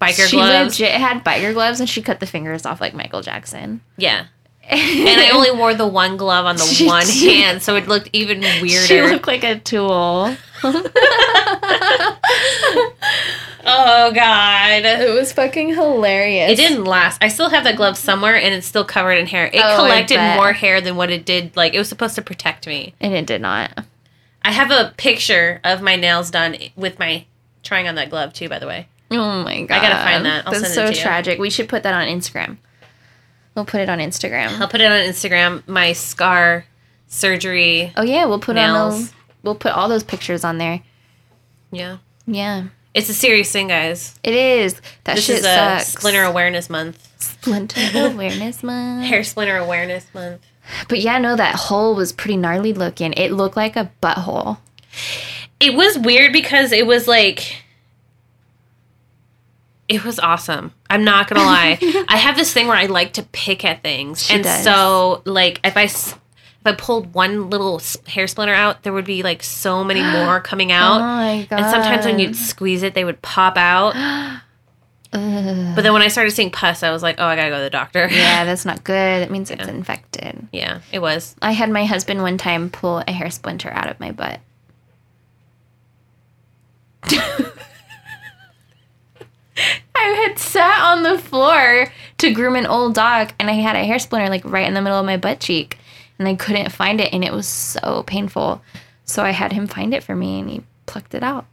[0.00, 0.78] biker she gloves.
[0.78, 3.80] legit had biker gloves and she cut the fingers off like Michael Jackson.
[3.96, 4.26] Yeah,
[4.68, 7.32] and I only wore the one glove on the She one did.
[7.40, 8.86] hand, so it looked even weirder.
[8.86, 10.36] She looked like a tool.
[13.68, 14.84] oh god.
[14.84, 16.52] It was fucking hilarious.
[16.52, 17.22] It didn't last.
[17.22, 19.46] I still have that glove somewhere and it's still covered in hair.
[19.46, 21.56] It Oh, collected more hair than what it did.
[21.56, 22.94] Like it was supposed to protect me.
[23.00, 23.84] And it did not.
[24.46, 27.26] I have a picture of my nails done with my
[27.62, 28.88] trying on that glove too, by the way.
[29.10, 29.76] Oh my god.
[29.78, 30.46] I gotta find that.
[30.46, 31.02] I'll That's send it so to you.
[31.02, 31.38] tragic.
[31.38, 32.56] We should put that on Instagram.
[33.54, 34.58] We'll put it on Instagram.
[34.60, 35.66] I'll put it on Instagram.
[35.66, 36.64] My scar
[37.08, 37.92] surgery.
[37.96, 39.00] Oh yeah, we'll put on Nails.
[39.10, 39.14] those.
[39.42, 40.82] We'll put all those pictures on there.
[41.70, 41.98] Yeah.
[42.26, 44.18] Yeah, It's a serious thing, guys.
[44.24, 44.80] it is.
[45.04, 45.88] That This shit is a sucks.
[45.92, 47.15] Splinter Awareness Month.
[47.46, 47.80] Splinter
[48.12, 49.04] awareness month.
[49.06, 50.42] Hair Splinter Awareness Month.
[50.88, 53.12] But yeah, no, that hole was pretty gnarly looking.
[53.12, 54.58] It looked like a butthole.
[55.60, 57.62] It was weird because it was like
[59.88, 60.72] it was awesome.
[60.90, 61.78] I'm not gonna lie.
[62.08, 64.64] I have this thing where I like to pick at things, She and does.
[64.64, 66.14] so like if I s-
[66.60, 70.40] if I pulled one little hair splinter out, there would be like so many more
[70.40, 70.96] coming out.
[70.96, 71.60] Oh my god.
[71.60, 73.94] and sometimes when you'd squeeze it, they would pop out.
[75.16, 75.74] Ugh.
[75.74, 77.62] But then when I started seeing pus, I was like, oh, I gotta go to
[77.62, 78.08] the doctor.
[78.10, 79.22] yeah, that's not good.
[79.22, 80.48] It means it's infected.
[80.52, 81.34] yeah, it was.
[81.42, 84.40] I had my husband one time pull a hair splinter out of my butt.
[89.98, 91.86] I had sat on the floor
[92.18, 94.82] to groom an old dog and I had a hair splinter like right in the
[94.82, 95.78] middle of my butt cheek
[96.18, 98.62] and I couldn't find it and it was so painful.
[99.04, 101.46] So I had him find it for me and he plucked it out.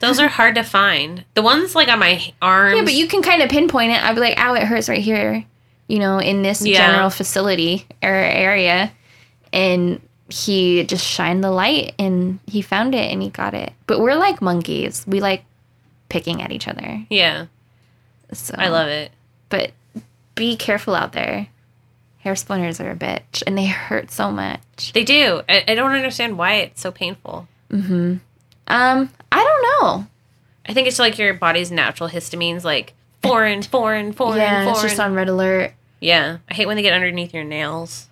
[0.00, 1.24] Those are hard to find.
[1.34, 2.76] The ones like on my arms.
[2.76, 4.02] Yeah, but you can kind of pinpoint it.
[4.02, 5.44] I'd be like, ow, it hurts right here,
[5.86, 6.78] you know, in this Yeah.
[6.86, 8.92] general facility or area.
[9.52, 13.72] And he just shined the light and he found it and he got it.
[13.86, 15.04] But we're like monkeys.
[15.06, 15.44] We like
[16.10, 17.06] picking at each other.
[17.08, 17.46] Yeah,
[18.32, 19.10] So I love it.
[19.48, 19.72] But
[20.34, 21.48] be careful out there.
[22.18, 24.92] Hair splinters are a bitch and they hurt so much.
[24.92, 25.40] They do.
[25.48, 27.48] I, I don't understand why it's so painful.
[27.70, 28.16] Mm-hmm.
[28.68, 30.06] Um, I don't know.
[30.66, 34.68] I think it's like your body's natural histamines, like foreign, foreign, foreign, yeah, foreign.
[34.70, 35.72] it's just on red alert.
[36.00, 38.06] yeah, I hate when they get underneath your nails.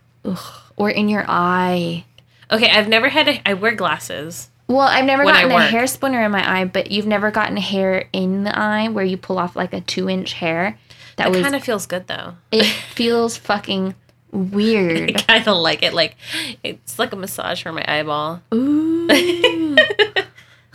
[0.76, 2.04] Or in your eye.
[2.50, 3.28] Okay, I've never had.
[3.28, 4.50] A, I wear glasses.
[4.68, 8.08] Well, I've never gotten a hair splinter in my eye, but you've never gotten hair
[8.12, 10.78] in the eye where you pull off like a two inch hair.
[11.16, 12.34] That was kind of feels good though.
[12.50, 12.64] it
[12.94, 13.94] feels fucking
[14.32, 15.16] weird.
[15.16, 15.94] I kind of like it.
[15.94, 16.16] Like
[16.64, 18.42] it's like a massage for my eyeball.
[18.52, 19.06] Ooh.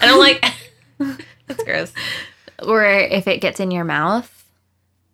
[0.02, 0.44] I don't like.
[1.48, 1.94] That's gross.
[2.64, 4.42] or if it gets in your mouth,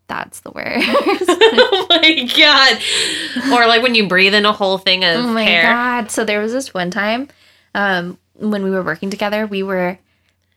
[0.08, 0.88] that's the worst.
[0.90, 3.54] oh my god!
[3.54, 5.20] Or like when you breathe in a whole thing of hair.
[5.20, 5.64] oh my hair.
[5.64, 6.12] god.
[6.12, 7.28] So there was this one time
[7.76, 10.00] um, when we were working together, we were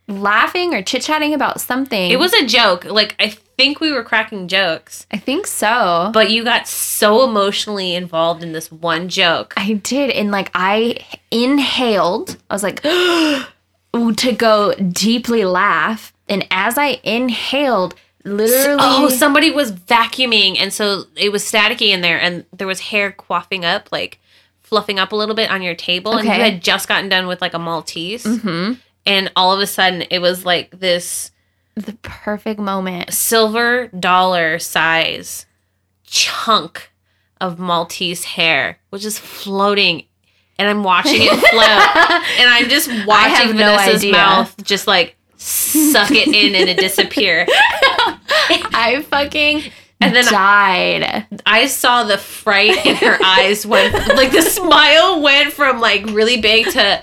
[0.07, 2.11] laughing or chit chatting about something.
[2.11, 2.85] It was a joke.
[2.85, 6.11] Like I think we were cracking jokes, I think so.
[6.14, 9.55] but you got so emotionally involved in this one joke.
[9.57, 10.11] I did.
[10.11, 10.99] And like I
[11.31, 12.81] inhaled, I was like,
[13.92, 16.12] to go deeply laugh.
[16.29, 18.79] And as I inhaled, literally.
[18.81, 23.12] Oh, somebody was vacuuming, and so it was staticky in there, and there was hair
[23.12, 24.20] quaffing up, like
[24.61, 27.40] fluffing up a little bit on your table, and you had just gotten done with
[27.40, 28.74] like a Maltese, mm-hmm.
[29.07, 31.33] and all of a sudden it was like this
[31.74, 33.12] the perfect moment.
[33.12, 35.46] silver dollar size
[36.05, 36.90] chunk
[37.40, 40.05] of Maltese hair was just floating.
[40.61, 46.11] And I'm watching it float, and I'm just watching no Vanessa's mouth just like suck
[46.11, 47.46] it in and it disappear.
[48.29, 49.62] I fucking
[50.01, 51.27] And then died.
[51.46, 56.40] I saw the fright in her eyes when like the smile went from like really
[56.40, 57.03] big to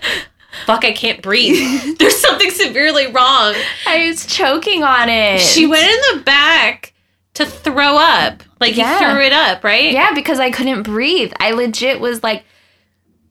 [0.66, 1.98] fuck I can't breathe.
[2.00, 3.56] There's something severely wrong.
[3.86, 5.40] I was choking on it.
[5.42, 6.94] She went in the back
[7.36, 8.44] to throw up.
[8.60, 8.94] Like Yeah.
[9.00, 9.92] you threw it up, right?
[9.92, 11.34] Yeah, because I couldn't breathe.
[11.40, 12.44] I legit was like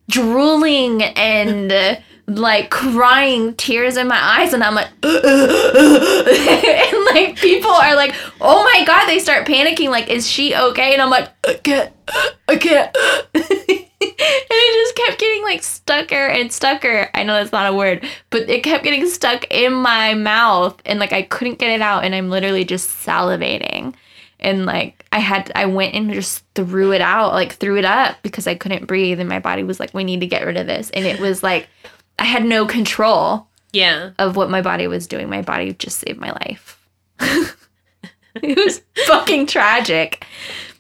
[0.09, 5.15] drooling and like crying tears in my eyes and I'm like and
[7.15, 11.01] like people are like, "Oh my god." They start panicking like, "Is she okay?" And
[11.01, 11.93] I'm like, "I can't.
[12.49, 12.97] I can't."
[14.01, 17.09] and it just kept getting like stucker and stucker.
[17.15, 20.99] I know that's not a word, but it kept getting stuck in my mouth and
[20.99, 23.95] like I couldn't get it out and I'm literally just salivating.
[24.39, 28.17] And like I had I went and just threw it out, like threw it up
[28.23, 30.67] because I couldn't breathe and my body was like we need to get rid of
[30.67, 30.91] this.
[30.91, 31.69] And it was like
[32.19, 34.11] I had no control Yeah.
[34.19, 35.29] of what my body was doing.
[35.31, 36.79] My body just saved my life.
[37.21, 40.25] it was fucking tragic.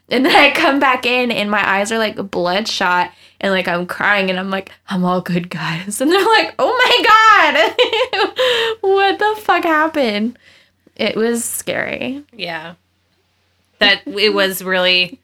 [0.08, 3.86] And then I come back in and my eyes are like bloodshot and like I'm
[3.86, 6.00] crying and I'm like, I'm all good, guys.
[6.00, 7.74] And they're like, oh my
[8.22, 10.38] God, what the fuck happened?
[10.94, 12.22] It was scary.
[12.32, 12.74] Yeah.
[13.78, 15.20] That it was really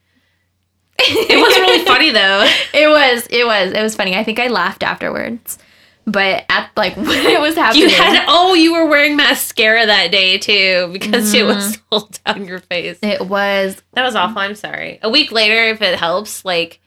[0.99, 2.49] It was really funny though.
[2.75, 3.27] It was.
[3.31, 3.73] It was.
[3.73, 4.17] It was funny.
[4.17, 5.59] I think I laughed afterwards.
[6.05, 10.11] But at like when it was happening, You had oh, you were wearing mascara that
[10.11, 11.85] day too because it was mm-hmm.
[11.93, 12.99] all down your face.
[13.03, 14.39] it was That was awful.
[14.41, 14.99] I'm sorry.
[15.03, 16.81] A week later, if it helps, like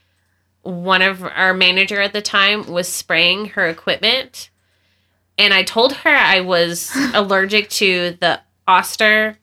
[0.64, 4.50] one of our manager at the time was spraying her equipment,
[5.38, 9.38] and I told her I was allergic to the Oster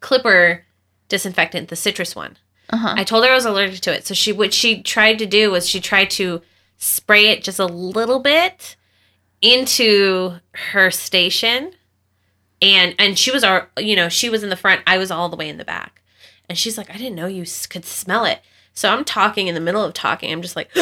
[0.00, 0.64] Clipper
[1.08, 2.36] disinfectant, the citrus one.
[2.70, 2.94] uh-huh.
[2.96, 4.06] I told her I was allergic to it.
[4.06, 6.42] So she what she tried to do was she tried to
[6.76, 8.76] spray it just a little bit
[9.40, 10.34] into
[10.72, 11.72] her station.
[12.60, 15.28] And and she was our you know, she was in the front, I was all
[15.28, 16.02] the way in the back.
[16.48, 18.40] And she's like, "I didn't know you could smell it."
[18.72, 20.32] So I'm talking in the middle of talking.
[20.32, 20.70] I'm just like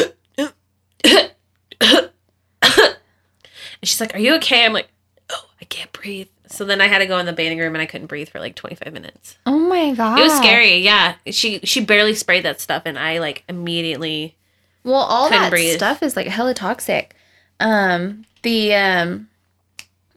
[3.79, 4.89] And she's like, "Are you okay?" I'm like,
[5.29, 7.81] "Oh, I can't breathe." So then I had to go in the bathing room and
[7.81, 9.37] I couldn't breathe for like 25 minutes.
[9.45, 10.19] Oh my god.
[10.19, 10.77] It was scary.
[10.77, 14.35] Yeah, she she barely sprayed that stuff, and I like immediately.
[14.83, 15.75] Well, all that breathe.
[15.75, 17.15] stuff is like hella toxic.
[17.59, 19.27] Um, the um,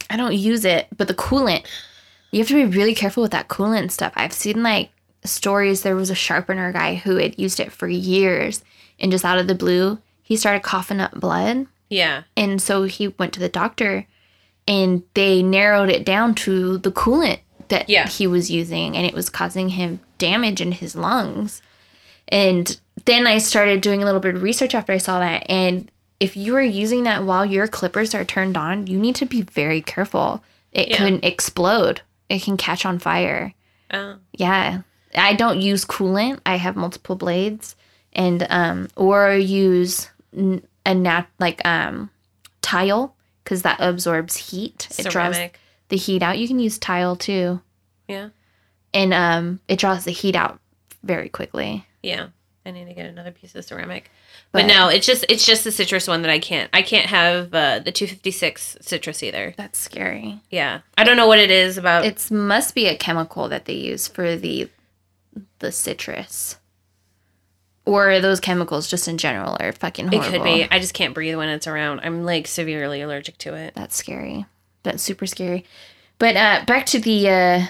[0.09, 1.67] I don't use it, but the coolant,
[2.31, 4.13] you have to be really careful with that coolant stuff.
[4.17, 4.91] I've seen like
[5.25, 5.83] stories.
[5.83, 8.63] There was a sharpener guy who had used it for years,
[8.99, 13.09] and just out of the blue, he started coughing up blood, Yeah, and so he
[13.09, 14.07] went to the doctor,
[14.67, 18.09] and they narrowed it down to the coolant that Yeah.
[18.09, 21.63] he was using, and it was causing him damage in his lungs.
[22.29, 25.45] And then I started doing a little bit of research after I saw that.
[25.49, 29.27] And if you are using that while your clippers are turned on, you need to
[29.27, 30.43] be very careful.
[30.73, 30.97] It Yeah.
[30.97, 33.55] can explode, it can catch on fire.
[33.93, 34.83] oh, Yeah.
[35.17, 36.39] I don't use coolant.
[36.47, 37.75] I have multiple blades
[38.13, 40.09] and um or use
[40.87, 42.11] a nat like um
[42.63, 44.89] tile cuz that absorbs heat.
[44.99, 45.59] It draws ceramic.
[45.89, 46.39] the heat out.
[46.39, 47.61] You can use tile too.
[48.09, 48.31] Yeah,
[48.95, 50.61] And um it draws the heat out
[51.03, 51.87] very quickly.
[52.03, 52.29] yeah.
[52.67, 54.11] I need to get another piece of ceramic,
[54.53, 56.69] but, But- no, it's just it's just the citrus one that I can't.
[56.75, 59.55] I can't have uh, the 256 citrus either.
[59.57, 60.41] That's scary.
[60.51, 62.05] Yeah, I don't know what it is about.
[62.05, 64.69] It must be a chemical that they use for the
[65.61, 66.57] the citrus.
[67.91, 70.29] Or those chemicals just in general are fucking horrible.
[70.29, 70.69] it could be.
[70.71, 71.99] I just can't breathe when it's around.
[72.05, 73.75] I'm like severely allergic to it.
[73.75, 74.47] That's scary.
[74.85, 75.65] That's super scary.
[76.21, 77.63] But uh, back to the uh,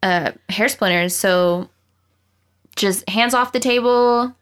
[0.00, 1.16] uh, hair splinters.
[1.16, 1.68] So
[2.76, 4.32] just hands off the table.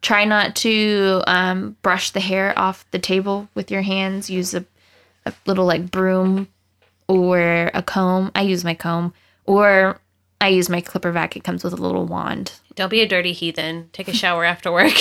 [0.00, 4.28] Try not to um, brush the hair off the table with your hands.
[4.28, 4.64] Use a,
[5.24, 6.48] a little like broom
[7.06, 8.32] or a comb.
[8.34, 9.14] I use my comb.
[9.46, 10.00] Or
[10.40, 11.36] I use my clipper vac.
[11.36, 12.58] It comes with a little wand.
[12.74, 13.90] Don't be a dirty heathen.
[13.92, 14.92] Take a shower after work.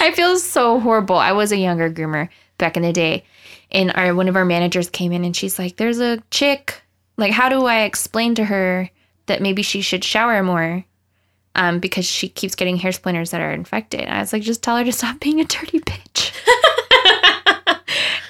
[0.00, 1.16] I feel so horrible.
[1.16, 3.24] I was a younger groomer back in the day,
[3.70, 6.82] and our one of our managers came in and she's like, "There's a chick.
[7.16, 8.88] Like, how do I explain to her
[9.26, 10.84] that maybe she should shower more?"
[11.54, 14.02] Um, because she keeps getting hair splinters that are infected.
[14.02, 16.32] And I was like, just tell her to stop being a dirty bitch.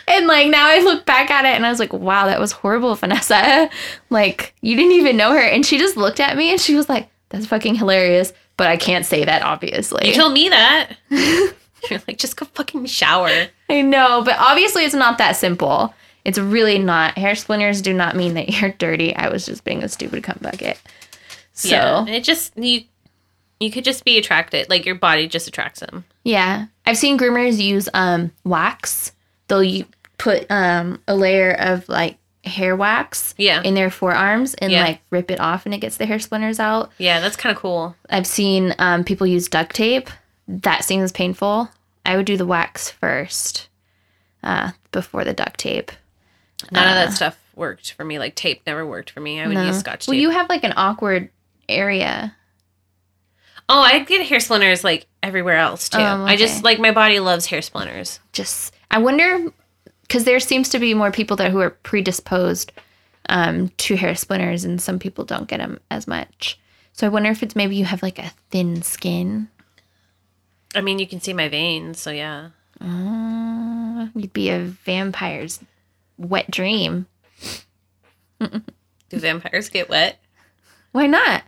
[0.08, 2.52] and like now I look back at it and I was like, wow, that was
[2.52, 3.68] horrible, Vanessa.
[4.08, 6.88] Like you didn't even know her, and she just looked at me and she was
[6.88, 8.32] like, that's fucking hilarious.
[8.56, 10.08] But I can't say that obviously.
[10.08, 10.96] you told me that.
[11.90, 13.46] You're like, just go fucking shower.
[13.68, 15.94] I know, but obviously it's not that simple.
[16.24, 17.16] It's really not.
[17.16, 19.14] Hair splinters do not mean that you're dirty.
[19.14, 20.78] I was just being a stupid cunt bucket.
[21.52, 22.14] So yeah, yeah.
[22.14, 22.82] it just you.
[23.60, 26.04] You could just be attracted, like your body just attracts them.
[26.22, 29.12] Yeah, I've seen groomers use um wax.
[29.46, 29.86] They'll you
[30.18, 34.82] put um a layer of like hair wax Yeah, in their forearms and Yeah.
[34.84, 36.90] like rip it off and it gets the hair splinters out.
[36.98, 37.94] yeah, that's kind of cool.
[38.10, 40.10] I've seen um people use duct tape.
[40.48, 41.68] That seems painful.
[42.04, 43.68] I would do the wax first.
[44.42, 45.90] Uh, before the duct tape.
[46.70, 48.18] None of Uh, that stuff worked for me.
[48.18, 49.40] Like tape never worked for me.
[49.40, 49.64] I would No.
[49.66, 50.08] use scotch tape.
[50.08, 51.28] Well, you have like an awkward
[51.68, 52.34] area.
[53.68, 55.98] oh, I get hair splinters like everywhere else too.
[55.98, 58.20] Oh, I just like my body loves hair splinters.
[58.32, 59.52] just I wonder
[60.08, 62.72] because there seems to be more people that who are predisposed
[63.28, 66.58] um, to hair splinters, and some people don't get them as much.
[66.92, 69.48] So I wonder if it's maybe you have like a thin skin.
[70.74, 72.50] I mean, you can see my veins, so yeah.
[72.80, 75.60] Uh, you'd be a vampire's
[76.16, 77.06] wet dream.
[78.40, 78.62] Do
[79.10, 80.18] vampires get wet?
[80.92, 81.42] Why not?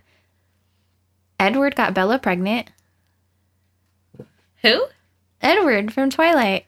[1.39, 2.69] Edward got Bella pregnant.
[4.61, 4.85] Who?
[5.41, 6.65] Edward from Twilight.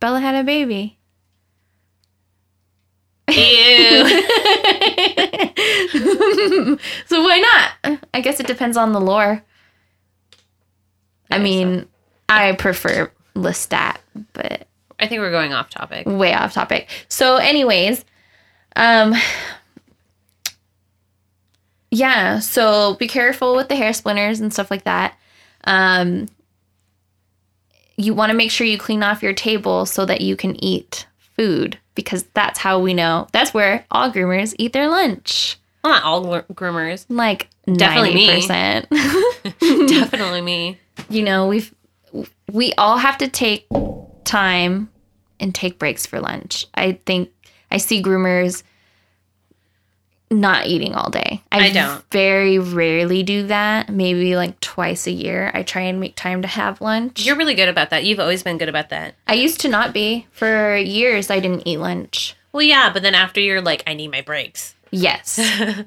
[0.00, 0.98] Bella had a baby.
[3.28, 3.34] Ew.
[7.06, 7.98] so why not?
[8.12, 9.42] I guess it depends on the lore.
[11.30, 11.86] I mean,
[12.28, 13.96] I prefer Lestat,
[14.32, 14.66] but
[14.98, 16.06] I think we're going off topic.
[16.06, 16.88] way off topic.
[17.08, 18.04] So, anyways,
[18.76, 19.14] um,
[21.90, 25.16] yeah, so be careful with the hair splinters and stuff like that.
[25.64, 26.28] Um,
[27.96, 31.06] you want to make sure you clean off your table so that you can eat
[31.36, 33.26] food because that's how we know.
[33.32, 35.58] That's where all groomers eat their lunch.
[35.84, 37.06] Well, not all gr- groomers.
[37.08, 38.42] Like Definitely me.
[38.48, 39.88] 90%.
[39.88, 40.78] Definitely me.
[41.08, 41.74] you know, we've
[42.50, 43.66] we all have to take
[44.24, 44.90] time
[45.40, 46.66] and take breaks for lunch.
[46.74, 47.30] I think
[47.70, 48.62] I see groomers
[50.32, 51.42] not eating all day.
[51.52, 52.04] I don't.
[52.10, 53.88] very rarely do that.
[53.88, 55.50] Maybe like twice a year.
[55.54, 57.24] I try and make time to have lunch.
[57.24, 58.04] You're really good about that.
[58.04, 59.14] You've always been good about that.
[59.26, 60.26] I used to not be.
[60.32, 62.36] For years I didn't eat lunch.
[62.52, 64.74] Well, yeah, but then after you're like, I need my breaks.
[64.90, 65.40] Yes.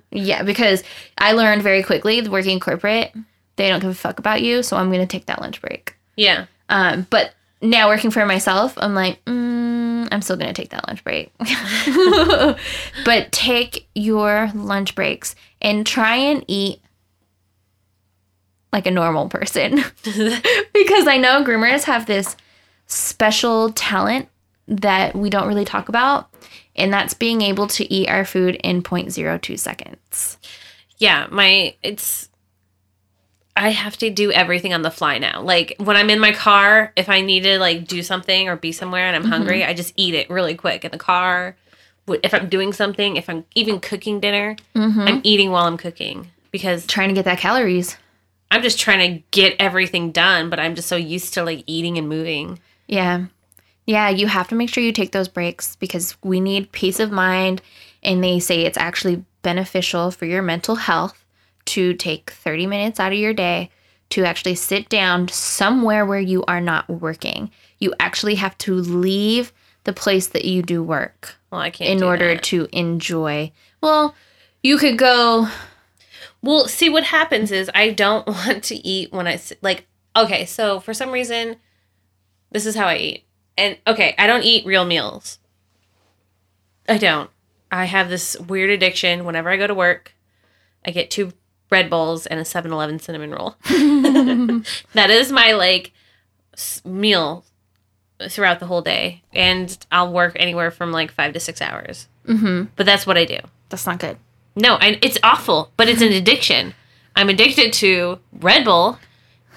[0.11, 0.83] yeah, because
[1.17, 3.13] I learned very quickly working corporate,
[3.55, 5.95] they don't give a fuck about you, so I'm going to take that lunch break.
[6.15, 6.47] Yeah.
[6.69, 9.74] Um, but now working for myself, I'm like, mm,
[10.11, 11.31] I'm still gonna take that lunch break.
[13.05, 16.81] but take your lunch breaks and try and eat
[18.71, 22.35] like a normal person, because I know groomers have this
[22.87, 24.27] special talent
[24.67, 26.29] that we don't really talk about,
[26.75, 30.37] and that's being able to eat our food in 0.02 seconds.
[30.97, 32.29] Yeah, my it's
[33.57, 35.41] I have to do everything on the fly now.
[35.41, 38.71] Like when I'm in my car, if I need to like do something or be
[38.71, 39.31] somewhere and I'm mm-hmm.
[39.31, 41.55] hungry, I just eat it really quick in the car.
[42.07, 44.99] If I'm doing something, if I'm even cooking dinner, mm-hmm.
[44.99, 47.97] I'm eating while I'm cooking because Trying to get that calories.
[48.51, 51.97] I'm just trying to get everything done, but I'm just so used to like eating
[51.97, 52.59] and moving.
[52.87, 53.25] Yeah.
[53.85, 57.11] Yeah, you have to make sure you take those breaks because we need peace of
[57.11, 57.61] mind.
[58.03, 61.24] And they say it's actually beneficial for your mental health
[61.65, 63.69] to take 30 minutes out of your day
[64.11, 67.51] to actually sit down somewhere where you are not working.
[67.79, 69.51] You actually have to leave
[69.83, 72.43] the place that you do work Well, I can't in order that.
[72.43, 73.51] to enjoy.
[73.81, 74.15] Well,
[74.63, 75.47] you could go,
[76.41, 79.85] Well, see what happens is I don't want to eat when I sit like
[80.15, 81.57] okay, so for some reason
[82.51, 83.25] this is how I eat.
[83.57, 85.39] And okay, I don't eat real meals.
[86.87, 87.29] I don't.
[87.71, 90.13] I have this weird addiction whenever I go to work.
[90.85, 91.33] I get two
[91.71, 93.55] Red Bulls and a 7-Eleven cinnamon roll.
[94.93, 95.91] that is my like
[96.83, 97.43] meal
[98.29, 102.07] throughout the whole day and I'll work anywhere from like 5 to 6 hours.
[102.27, 102.69] Mhm.
[102.75, 103.37] But that's what I do.
[103.69, 104.17] that's not good.
[104.55, 106.73] No, and it's awful, but it's an addiction.
[107.15, 108.99] I'm addicted to Red Bull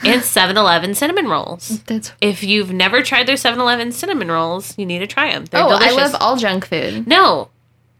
[0.02, 1.82] and 7-Eleven cinnamon rolls.
[1.84, 5.44] That's If you've never tried their 7-Eleven cinnamon rolls, you need to try them.
[5.44, 5.96] They're Oh, delicious.
[5.98, 7.50] I love all junk food No,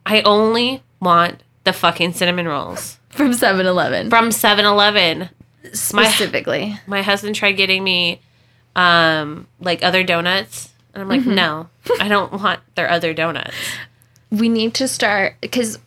[0.04, 5.28] I only want the fucking cinnamon rolls from 7-Eleven from 7-Eleven.
[5.72, 6.78] specifically.
[6.86, 8.20] My husband tried getting me
[8.76, 11.34] um like other donuts, and I'm like, Mm-hmm.
[11.34, 13.54] "No, I don't want their other donuts."
[14.30, 15.78] we need to start because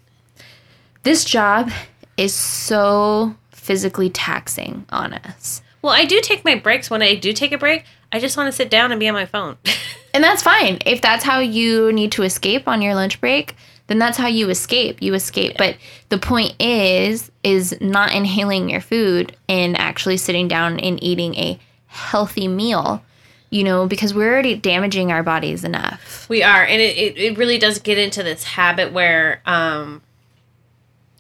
[1.03, 1.69] this job
[2.17, 5.61] is so physically taxing on us.
[5.83, 7.85] Well, I do take my breaks when I do take a break.
[8.11, 9.57] I just want to sit down and be on my phone.
[10.13, 10.79] And that's fine.
[10.85, 13.55] If that's how you need to escape on your lunch break,
[13.91, 15.01] then that's how you escape.
[15.01, 15.57] You escape.
[15.57, 15.75] But
[16.07, 21.59] the point is is not inhaling your food and actually sitting down and eating a
[21.87, 23.03] healthy meal.
[23.49, 26.29] You know, because we're already damaging our bodies enough.
[26.29, 30.01] We are, and it, it, it really does get into this habit where, um,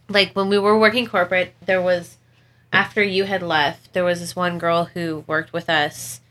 [0.07, 2.17] like when we were working corporate, there was
[2.71, 6.21] after you had left, there was this one girl who worked with us,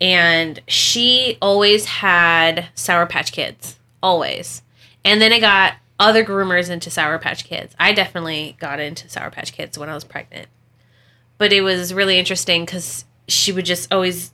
[0.00, 4.62] and she always had Sour Patch Kids, always,
[5.04, 7.74] and then it got other groomers into Sour Patch Kids.
[7.78, 10.48] I definitely got into Sour Patch Kids when I was pregnant,
[11.38, 14.32] but it was really interesting because she would just always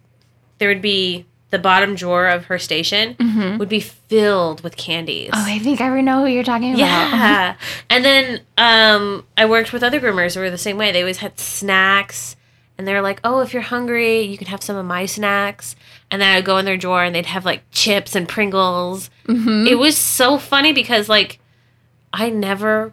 [0.59, 3.17] there would be the bottom drawer of her station
[3.59, 5.31] would be filled with candies.
[5.33, 6.81] Oh, I think I already know who you're talking about.
[6.81, 7.57] yeah.
[7.91, 10.91] and then um, I worked with other groomers who were the same way.
[10.91, 12.35] They always had snacks,
[12.79, 15.77] and they're like, "Oh, if you're hungry, you can have some of my snacks."
[16.11, 19.11] And then I'd go in their drawer, and they'd have like chips and Pringles.
[19.27, 19.67] Mm-hmm.
[19.67, 21.39] It was so funny because like
[22.13, 22.93] I never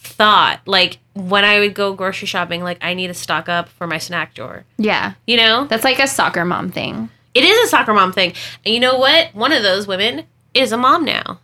[0.00, 3.86] thought like when I would go grocery shopping, like I need to stock up for
[3.86, 4.64] my snack drawer.
[4.78, 5.14] Yeah.
[5.26, 7.08] You know, That's like a soccer mom thing.
[7.34, 8.32] it is a soccer mom thing.
[8.64, 9.34] And you know what?
[9.34, 11.40] One of those women is a mom now.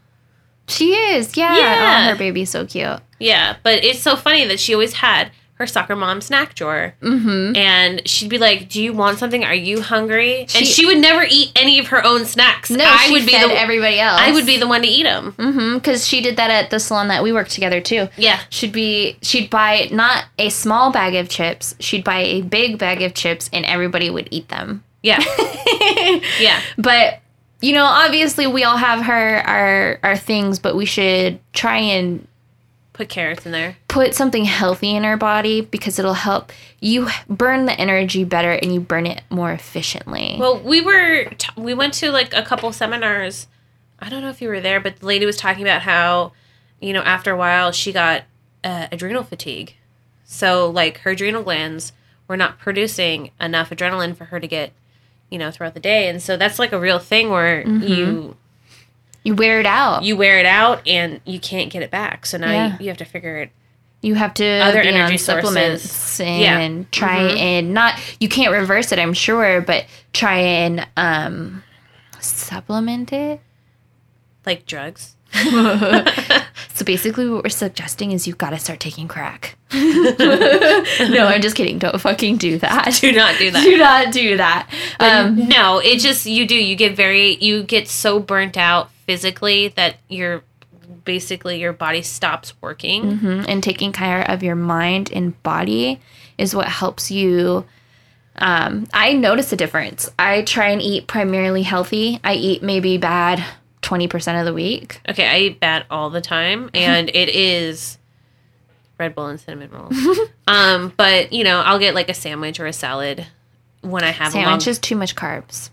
[0.68, 1.36] She is.
[1.36, 1.52] Yeah.
[1.56, 2.06] Oh, yeah.
[2.06, 3.00] Oh, her baby's so cute.
[3.18, 6.94] Yeah, but it's so funny that she always had her soccer mom snack drawer.
[7.02, 7.54] Mm-hmm.
[7.54, 9.44] And she'd be like, Do you want something?
[9.44, 10.40] Are you hungry?
[10.40, 12.70] and She- she would never eat any of her own snacks.
[12.70, 14.18] No, I she would be the everybody else.
[14.20, 15.32] I would be the one to eat them.
[15.32, 15.74] Mm-hmm.
[15.74, 18.08] Because she did that at the salon that we worked together too.
[18.16, 18.40] Yeah.
[18.48, 21.74] She'd be she'd buy not a small bag of chips.
[21.78, 24.82] She'd buy a big bag of chips, and everybody would eat them.
[25.02, 25.22] Yeah.
[26.40, 26.60] yeah.
[26.78, 27.20] But
[27.60, 32.26] you know, obviously, we all have her our our things, but we should try and
[33.00, 33.78] Put carrots in there.
[33.88, 38.74] put something healthy in our body because it'll help you burn the energy better and
[38.74, 40.36] you burn it more efficiently.
[40.38, 43.46] Well, we were t- we went to like a couple seminars.
[43.98, 46.32] I don't know if you were there, but the lady was talking about how,
[46.78, 48.24] you know, after a while she got
[48.64, 49.76] uh, adrenal fatigue.
[50.24, 51.94] So like her adrenal glands
[52.28, 54.72] were not producing enough adrenaline for her to get,
[55.30, 58.36] you know, throughout the day, and so that's like a real thing where you
[59.22, 60.02] you wear it out.
[60.02, 62.26] You, wear it out and you can't get it back.
[62.26, 62.72] So now Yeah.
[62.72, 63.50] you, you have to figure it.
[64.02, 66.60] You have to Other energy supplements and Yeah.
[66.60, 66.82] Mm-hmm.
[66.90, 71.62] try and not you can't reverse it, I'm sure, but try and um
[72.18, 73.40] supplement it.
[74.46, 75.16] Like drugs.
[76.74, 79.58] So basically, what we're suggesting is you've got to start taking crack.
[79.74, 81.78] no, I'm just kidding.
[81.78, 82.96] Don't fucking do that.
[83.00, 83.62] Do not do that.
[83.62, 84.70] Do not do that.
[84.98, 86.54] Um, no, it just you do.
[86.54, 90.44] You get very you get so burnt out physically that you're
[91.04, 93.18] basically your body stops working.
[93.18, 95.98] mhm, and taking care of your mind and body
[96.38, 97.64] is what helps you.
[98.36, 100.08] Um, I notice a difference.
[100.16, 102.20] I try and eat primarily healthy.
[102.22, 103.44] I eat maybe bad
[103.82, 105.00] 20% of the week.
[105.08, 107.98] Okay, I eat bad all the time and it is
[108.96, 109.96] Red Bull and cinnamon rolls.
[110.46, 113.26] um, but you know, I'll get like a sandwich or a salad
[113.80, 115.70] when I have a Sandwich long is too much carbs.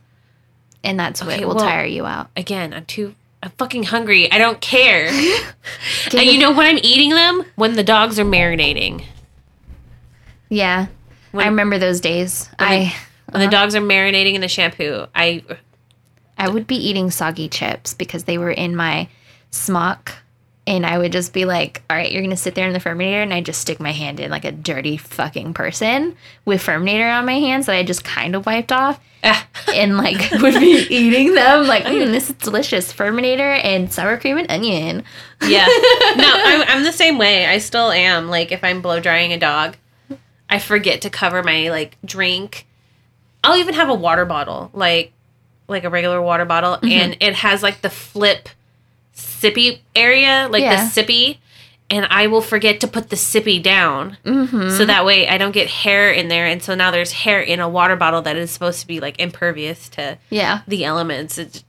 [0.83, 2.29] And that's what Okay, will well- tire you out.
[2.35, 3.13] again, I'm too
[3.47, 4.29] I'm fucking hungry.
[4.29, 5.07] I don't care.
[6.11, 7.45] and you know when I'm eating them?
[7.55, 9.05] When the dogs are marinating.
[10.49, 10.87] Yeah.
[11.31, 12.49] When- I remember those days.
[12.59, 12.93] When I
[13.29, 13.49] When the uh-huh.
[13.49, 15.05] dogs are marinating in the shampoo.
[15.15, 15.43] I
[16.37, 19.07] I would be eating soggy chips because they were in my
[19.51, 20.15] smock.
[20.67, 22.79] And I would just be like, all right, you're going to sit there in the
[22.79, 23.23] FURminator.
[23.23, 27.25] And I just stick my hand in like a dirty fucking person with FURminator on
[27.25, 28.99] my hands that I just kind of wiped off
[29.73, 31.65] and like would be eating them.
[31.67, 32.91] Like, mm, this is delicious.
[32.93, 35.03] FURminator and sour cream and onion.
[35.41, 35.65] Yeah.
[36.17, 37.45] No, I'm, I'm the same way.
[37.45, 38.27] I still am.
[38.27, 39.77] Like, if I'm blow drying a dog,
[40.49, 42.65] I forget to cover my like drink.
[43.43, 45.11] I'll even have a water bottle, like
[45.67, 46.87] like a regular water bottle, Mm-hmm.
[46.87, 48.49] and it has like the flip
[49.41, 50.75] sippy area, like Yeah.
[50.85, 51.37] the sippy,
[51.89, 54.71] and I will forget to put the sippy down, Mm-hmm.
[54.71, 57.59] so that way I don't get hair in there, and so now there's hair in
[57.59, 60.61] a water bottle that is supposed to be like impervious to Yeah.
[60.67, 61.37] the elements.
[61.37, 61.63] It's,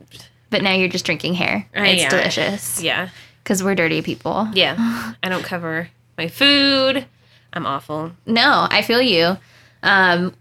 [0.50, 1.66] But now you're just drinking hair.
[1.76, 2.08] Uh, It's yeah.
[2.08, 2.82] delicious.
[2.82, 3.08] yeah.
[3.44, 4.48] Because we're dirty people.
[4.54, 4.74] Yeah.
[5.22, 7.04] I don't cover my food.
[7.52, 8.12] I'm awful.
[8.26, 9.36] No, I feel you.
[9.82, 10.34] Um,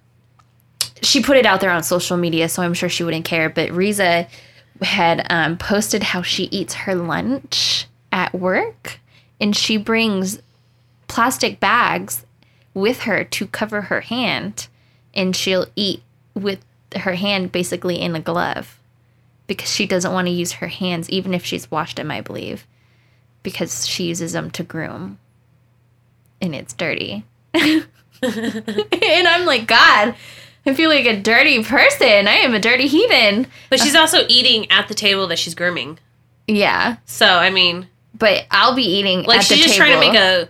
[1.01, 3.49] she put it out there on social media, so I'm sure she wouldn't care.
[3.49, 4.27] But Riza
[4.81, 8.99] had um, posted how she eats her lunch at work,
[9.39, 10.41] and she brings
[11.07, 12.25] plastic bags
[12.73, 14.67] with her to cover her hand,
[15.13, 16.03] and she'll eat
[16.33, 16.63] with
[16.95, 18.79] her hand basically in a glove
[19.47, 22.67] because she doesn't want to use her hands, even if she's washed them, I believe,
[23.43, 25.19] because she uses them to groom,
[26.41, 27.23] and it's dirty.
[27.53, 27.87] and
[28.21, 30.15] I'm like, God,
[30.67, 32.27] I feel like a dirty person.
[32.27, 33.47] I am a dirty heathen.
[33.69, 35.97] But she's also eating at the table that she's grooming.
[36.47, 37.87] Yeah, So, I mean,
[38.17, 39.85] but I'll be eating like she's just table.
[39.85, 40.49] trying to make a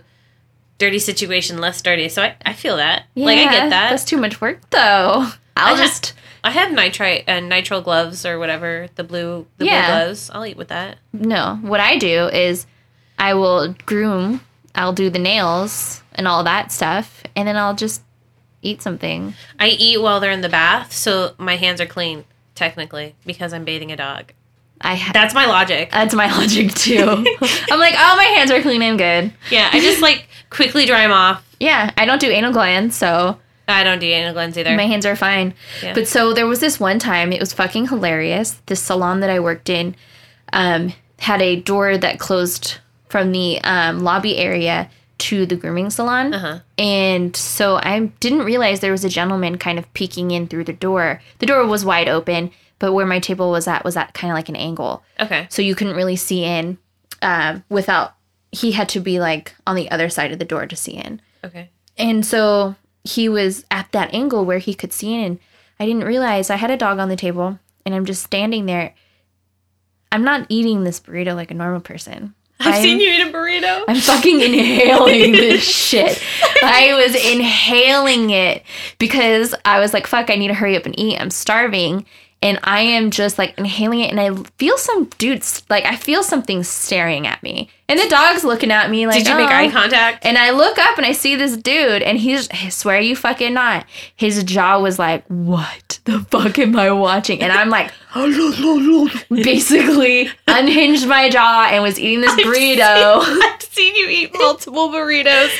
[0.78, 2.08] dirty situation less dirty.
[2.08, 3.04] So I, I feel that.
[3.16, 3.90] like I get that.
[3.90, 5.28] That's too much work, though.
[5.56, 6.14] I'll I ha- just
[6.44, 9.86] I have nitrite and uh, nitrile gloves or whatever, the blue the Yeah.
[9.96, 10.30] blue gloves.
[10.32, 10.98] I'll eat with that.
[11.12, 11.58] no.
[11.62, 12.66] What I do is
[13.18, 14.40] I will groom.
[14.76, 18.02] I'll do the nails and all that stuff, and then I'll just
[18.62, 19.34] eat something.
[19.58, 23.64] I eat while they're in the bath, so my hands are clean, technically, because I'm
[23.64, 24.32] bathing a dog.
[24.80, 25.90] I ha- That's my logic.
[25.90, 26.98] that's my logic too.
[27.70, 29.32] I'm like, oh, my hands are clean and good.
[29.50, 31.44] yeah, I just like quickly dry them off.
[31.60, 34.76] Yeah, I don't do anal glands, so I don't do anal glands either.
[34.76, 35.54] My hands are fine.
[35.82, 35.94] Yeah.
[35.94, 38.52] But so there was this one time, it was fucking hilarious.
[38.66, 39.96] This salon that I worked in
[40.52, 42.78] um, had a door that closed
[43.08, 44.88] from the um, lobby area
[45.18, 46.32] to the grooming salon.
[46.32, 46.60] Uh-huh.
[46.76, 50.72] And so I didn't realize there was a gentleman kind of peeking in through the
[50.72, 51.20] door.
[51.38, 54.36] The door was wide open, but where my table was at was at kind of
[54.36, 55.02] like an angle.
[55.18, 55.46] okay.
[55.50, 56.78] So you couldn't really see in
[57.22, 58.14] um, without,
[58.52, 61.20] he had to be like on the other side of the door to see in.
[61.44, 61.68] Okay.
[61.96, 65.24] And so he was at that angle where he could see in.
[65.24, 65.38] And
[65.80, 68.94] I didn't realize I had a dog on the table and I'm just standing there.
[70.10, 72.34] I'm not eating this burrito like a normal person.
[72.60, 73.84] I've I'm- seen you eat a burrito.
[73.88, 76.22] I'm fucking inhaling this shit.
[76.62, 78.62] I was inhaling it
[78.98, 81.20] because I was like, fuck, I need to hurry up and eat.
[81.20, 82.04] I'm starving.
[82.42, 86.22] and I am just like inhaling it, and I feel some dudes like I feel
[86.22, 89.18] something staring at me, and the dog's looking at me like.
[89.18, 90.24] Did you make "Oh." eye contact?
[90.24, 93.54] And I look up and I see this dude, and he's, I swear you fucking
[93.54, 93.86] not.
[94.16, 97.42] His jaw was like, What the fuck am I watching?
[97.42, 97.92] And I'm like,
[99.30, 103.20] basically unhinged my jaw and was eating this burrito.
[103.42, 105.50] I've seen you eat multiple burritos.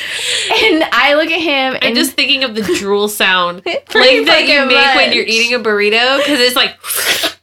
[0.63, 4.45] and I look at him I'm and just thinking of the drool sound, like that
[4.47, 6.79] you make when you're eating a burrito, because it's like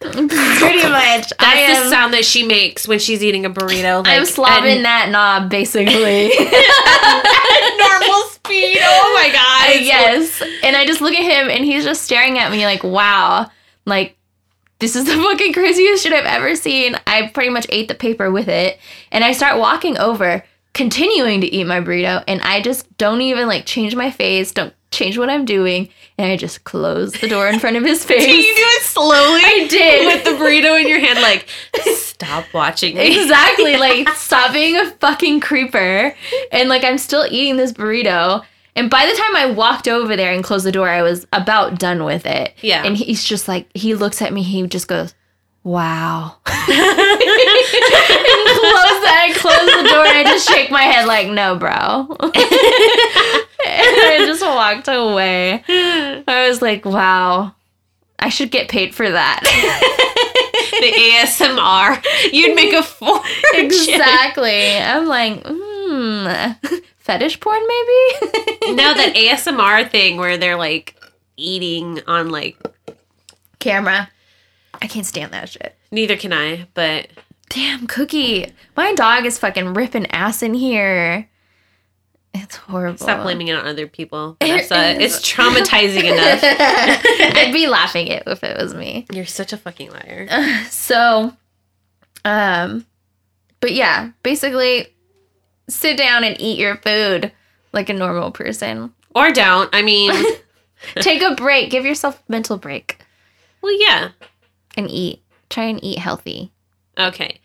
[0.00, 1.30] pretty much.
[1.30, 4.04] that's I the sound that she makes when she's eating a burrito.
[4.04, 6.30] Like, I'm slobbing at that knob, basically.
[7.78, 8.78] normal speed.
[8.82, 9.76] Oh my god!
[9.76, 10.42] Uh, yes.
[10.62, 13.50] And I just look at him and he's just staring at me like, wow,
[13.84, 14.16] like
[14.78, 16.96] this is the fucking craziest shit I've ever seen.
[17.06, 18.78] I pretty much ate the paper with it.
[19.10, 23.46] And I start walking over, continuing to eat my burrito, and I just don't even
[23.46, 25.88] like change my face, don't change what I'm doing,
[26.18, 28.24] and I just close the door in front of his face.
[28.24, 29.42] Do you do it slowly?
[29.44, 30.06] I did.
[30.06, 31.48] with the burrito in your hand, like
[31.94, 33.20] stop watching me.
[33.20, 36.14] exactly like stop being a fucking creeper
[36.50, 38.42] and like i'm still eating this burrito
[38.74, 41.78] and by the time i walked over there and closed the door i was about
[41.78, 42.84] done with it Yeah.
[42.86, 45.14] and he's just like he looks at me he just goes
[45.62, 46.72] wow and close
[49.04, 52.16] that i close the door and i just shake my head like no bro
[53.66, 57.54] i just walked away i was like wow
[58.18, 59.40] i should get paid for that
[60.80, 62.32] the ASMR.
[62.32, 63.24] You'd make a fortune.
[63.54, 64.76] Exactly.
[64.76, 66.26] I'm like, hmm,
[66.98, 68.74] fetish porn maybe?
[68.74, 70.96] No, that ASMR thing where they're like
[71.36, 72.58] eating on like.
[73.58, 74.10] Camera.
[74.80, 75.76] I can't stand that shit.
[75.90, 77.08] Neither can I, but
[77.48, 78.52] Damn, Cookie.
[78.76, 81.28] My dog is fucking ripping ass in here.
[82.42, 82.98] It's horrible.
[82.98, 84.36] stop blaming it on other people.
[84.40, 85.00] Vanessa.
[85.00, 85.14] is.
[85.14, 86.40] It's traumatizing enough.
[87.36, 89.06] I'd be laughing it if it was me.
[89.12, 90.28] You're such a fucking liar.
[90.70, 91.32] So,
[92.24, 92.86] um,
[93.60, 94.88] but yeah, basically,
[95.68, 97.32] sit down and eat your food
[97.72, 98.92] like a normal person.
[99.14, 99.68] Or don't.
[99.74, 100.12] I mean,
[100.96, 101.70] Take a break.
[101.70, 102.98] Give yourself a mental break
[103.62, 104.10] well, yeah.
[104.76, 105.22] and eat.
[105.50, 106.52] Try and eat healthy.
[106.98, 107.40] Okay.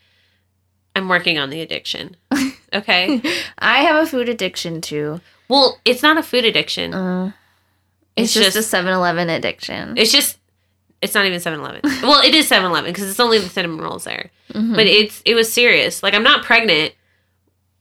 [0.95, 2.15] I'm working on the addiction.
[2.73, 3.21] Okay.
[3.57, 5.19] I have a food addiction too.
[5.49, 6.93] well, it's not a food addiction.
[6.93, 7.33] Uh,
[8.15, 9.97] it's, It's just, just- a 7 Eleven addiction.
[9.97, 10.37] It's just
[11.01, 11.81] it's not even 7-Eleven.
[12.03, 14.29] well, it is 7-Eleven because it's only the cinnamon rolls there.
[14.53, 14.73] Mhm.
[14.73, 16.01] But it's it was serious.
[16.01, 16.93] Like I'm not pregnant.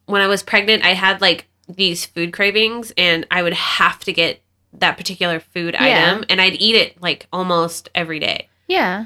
[0.07, 4.13] When I was pregnant, I had like these food cravings and I would have to
[4.13, 4.41] get
[4.73, 6.15] that particular food Yeah.
[6.15, 8.49] item and I'd eat it like almost every day.
[8.67, 9.05] yeah.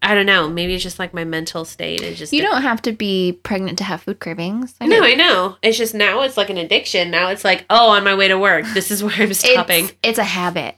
[0.00, 0.48] I don't know.
[0.48, 3.78] Maybe it's just like my mental state is just You don't have to be pregnant
[3.78, 4.74] to have food cravings.
[4.80, 5.04] I No, know.
[5.04, 5.56] I know.
[5.62, 7.10] It's just now it's like an addiction.
[7.10, 9.86] Now it's like, oh, on my way to work, this is where I'm stopping.
[9.86, 10.76] It's, it's a habit.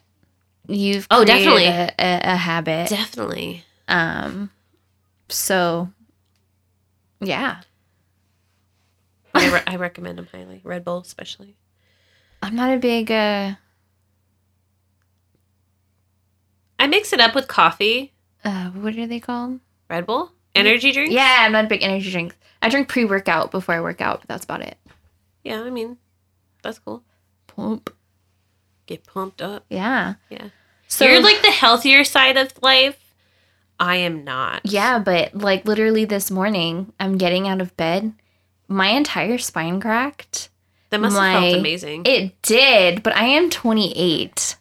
[0.67, 1.67] You've Oh, definitely.
[1.67, 2.89] a, a, a habit.
[2.89, 3.65] Definitely.
[3.89, 4.51] Um,
[5.29, 5.91] so
[7.21, 7.61] yeah,
[9.35, 10.61] I, re- I recommend them highly.
[10.65, 11.57] Red Bull, especially.
[12.43, 13.11] I'm not a big.
[13.11, 13.53] uh
[16.79, 18.13] I mix it up with coffee.
[18.45, 19.61] Uh, what are they called?
[19.89, 21.13] Red Bull, energy drink.
[21.13, 22.37] Yeah, I'm not a big energy drink.
[22.63, 24.77] I drink pre workout before I work out, but that's about it.
[25.45, 25.97] Yeah, I mean,
[26.63, 27.03] that's cool.
[27.47, 27.95] Plump.
[28.87, 29.65] Get pumped up.
[29.71, 30.15] Yeah.
[30.29, 30.49] Yeah.
[30.89, 33.15] So You're like the healthier side of life.
[33.79, 34.63] I am not.
[34.65, 38.13] Yeah, but like literally this morning, I'm getting out of bed.
[38.69, 40.51] My entire spine cracked.
[40.91, 42.03] That must have my- felt amazing.
[42.05, 44.57] It did, but I am 28.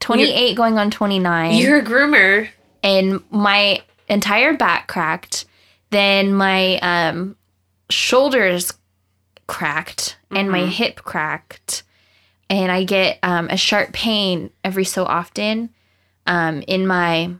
[0.00, 1.54] 28 going on 29.
[1.56, 2.48] You're a groomer.
[2.88, 5.44] And my entire back cracked.
[5.90, 7.36] Then my um,
[7.90, 8.72] shoulders
[9.46, 10.68] cracked and my Mhm.
[10.68, 11.82] hip cracked.
[12.50, 15.70] And I get um, a sharp pain every so often
[16.26, 17.30] um, in my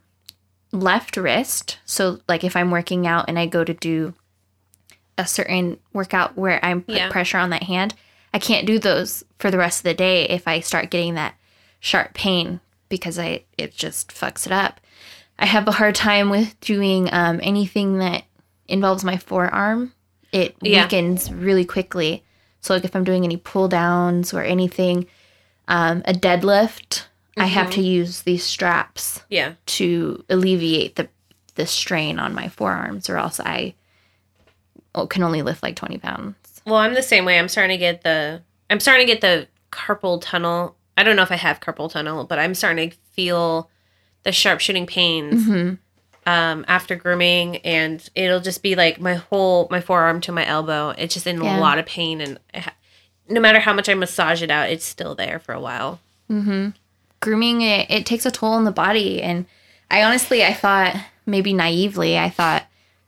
[0.72, 1.78] left wrist.
[1.86, 4.14] So, like if I'm working out and I go to do
[5.16, 7.10] a certain workout where I'm put Yeah.
[7.10, 7.94] pressure on that hand,
[8.34, 11.34] I can't do those for the rest of the day if I start getting that
[11.80, 14.80] sharp pain because I it just fucks it up.
[15.38, 18.24] I have a hard time with doing um, anything that
[18.66, 19.92] involves my forearm.
[20.32, 20.82] It Yeah.
[20.84, 22.24] weakens really quickly.
[22.60, 25.06] So like if I'm doing any pull downs or anything,
[25.68, 27.04] um, a deadlift,
[27.36, 29.52] I have to use these straps Yeah.
[29.66, 31.08] to alleviate the
[31.54, 33.74] the strain on my forearms, or else I
[34.94, 36.36] oh, can only lift like twenty pounds.
[36.66, 37.38] Well, I'm the same way.
[37.38, 40.76] I'm starting to get the I'm starting to get the carpal tunnel.
[40.96, 43.70] I don't know if I have carpal tunnel, but I'm starting to feel
[44.24, 45.74] the sharp shooting pains hmm
[46.26, 50.90] um, after grooming, and it'll just be like my whole my forearm to my elbow.
[50.98, 51.58] It's just in Yeah.
[51.58, 52.74] a lot of pain, and ha-
[53.30, 56.00] no matter how much I massage it out, it's still there for a while.
[56.28, 56.68] hmm
[57.20, 59.46] Grooming it, it takes a toll on the body, and
[59.90, 60.94] I honestly, I thought
[61.24, 62.66] maybe naively, I thought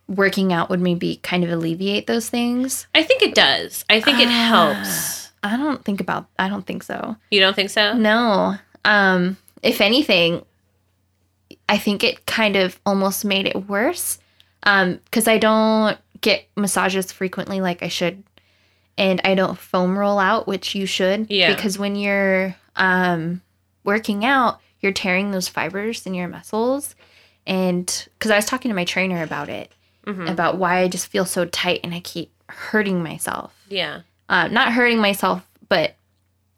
[0.08, 2.86] working out would maybe kind of alleviate those things.
[2.94, 3.84] I think it does.
[3.90, 4.48] I think it Ah.
[4.74, 5.30] helps.
[5.42, 6.26] I don't think about.
[6.38, 7.16] I don't think so.
[7.30, 7.92] You don't think so?
[7.92, 8.56] No.
[8.84, 10.42] Um, if anything,
[11.70, 14.18] I think it kind of almost made it worse.
[14.64, 18.22] Um, because I don't get massages frequently like I should.
[18.98, 21.30] And I don't foam roll out, which you should.
[21.30, 21.54] Yeah.
[21.54, 23.40] Because when you're um
[23.84, 26.94] working out, you're tearing those fibers in your muscles.
[27.46, 27.86] And
[28.18, 29.72] because I was talking to my trainer about it,
[30.06, 30.30] Mhm.
[30.30, 34.00] about why I just feel so tight and I keep hurting myself Yeah.
[34.28, 35.94] uh, not hurting myself, but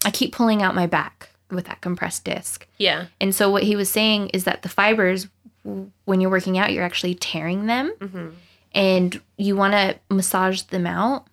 [0.04, 2.66] I keep pulling out my back with that compressed disc.
[2.78, 3.06] Yeah.
[3.20, 5.28] And so what he was saying is that the fibers,
[5.62, 8.28] when you're working out, you're actually tearing them, hmm
[8.74, 11.26] and you want to massage them out,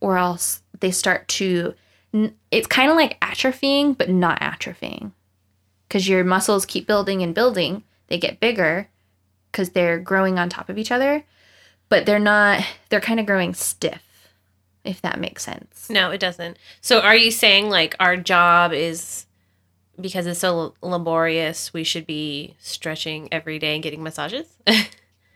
[0.00, 1.74] or else they start to.
[2.50, 5.12] It's kind of like atrophying, but not atrophying,
[5.86, 7.84] because your muscles keep building and building.
[8.08, 8.88] They get bigger
[9.50, 11.22] because they're growing on top of each other,
[11.88, 12.66] but they're not.
[12.88, 14.02] They're kind of growing stiff,
[14.84, 15.88] if that makes sense.
[15.88, 16.56] No, it doesn't.
[16.80, 19.26] So are you saying like our job is
[20.00, 24.46] because it's so laborious, we should be stretching every day and getting massages?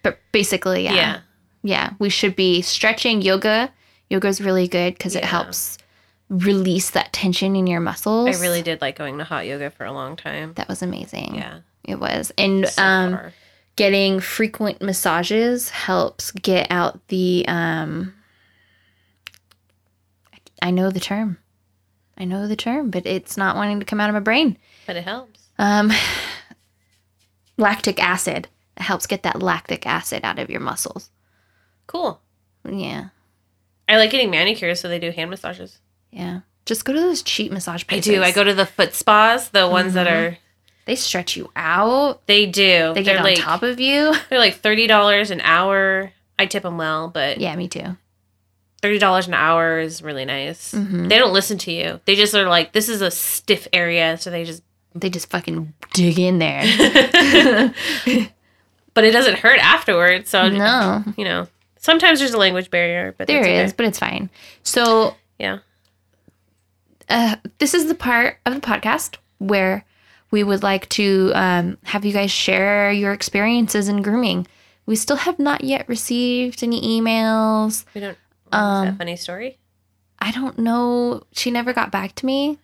[0.02, 0.92] But basically, yeah.
[0.94, 1.20] yeah.
[1.64, 1.90] Yeah.
[1.98, 3.72] We should be stretching yoga.
[4.08, 5.78] Yoga is really good because it helps
[6.28, 8.36] release that tension in your muscles.
[8.36, 10.52] I really did like going to hot yoga for a long time.
[10.54, 11.34] That was amazing.
[11.34, 11.58] Yeah.
[11.82, 12.32] It was.
[12.38, 13.32] And So um, far.
[13.74, 17.44] getting frequent massages helps get out the.
[17.48, 18.14] Um,
[20.62, 21.38] I know the term.
[22.18, 24.56] I know the term, but it's not wanting to come out of my brain.
[24.86, 25.40] But it helps.
[25.58, 25.90] Um,
[27.56, 28.48] lactic acid.
[28.76, 31.10] It helps get that lactic acid out of your muscles.
[31.86, 32.20] Cool.
[32.68, 33.08] Yeah.
[33.88, 35.78] I like getting manicures, so they do hand massages.
[36.10, 36.40] Yeah.
[36.64, 38.12] Just go to those cheap massage I places.
[38.14, 38.22] do.
[38.22, 40.12] I go to the foot spas, the ones that Mhm.
[40.32, 40.38] are
[40.86, 42.26] They stretch you out.
[42.26, 42.92] they do.
[42.94, 44.14] They get are on like top of you.
[44.30, 46.12] they're like thirty dollars an hour.
[46.38, 47.96] I tip them well, but Yeah, me too.
[48.82, 50.72] Thirty dollars an hour is really nice.
[50.72, 51.08] Mhm.
[51.08, 52.00] They don't listen to you.
[52.04, 54.62] They just are like, this is a stiff area, so they just.
[54.94, 56.62] They just fucking dig in there.
[58.94, 60.30] but it doesn't hurt afterwards.
[60.30, 63.74] So no, you know, sometimes there's a language barrier, but there is, okay.
[63.76, 64.30] but it's fine.
[64.62, 65.58] So, Yeah.
[67.10, 69.84] uh, this is the part of the podcast where
[70.30, 74.46] we would like to um, have you guys share your experiences in grooming.
[74.86, 77.84] We still have not yet received any emails.
[77.94, 78.16] We don't.
[78.52, 79.58] Um, is that a funny story?
[80.18, 81.22] I don't know.
[81.32, 82.58] She never got back to me.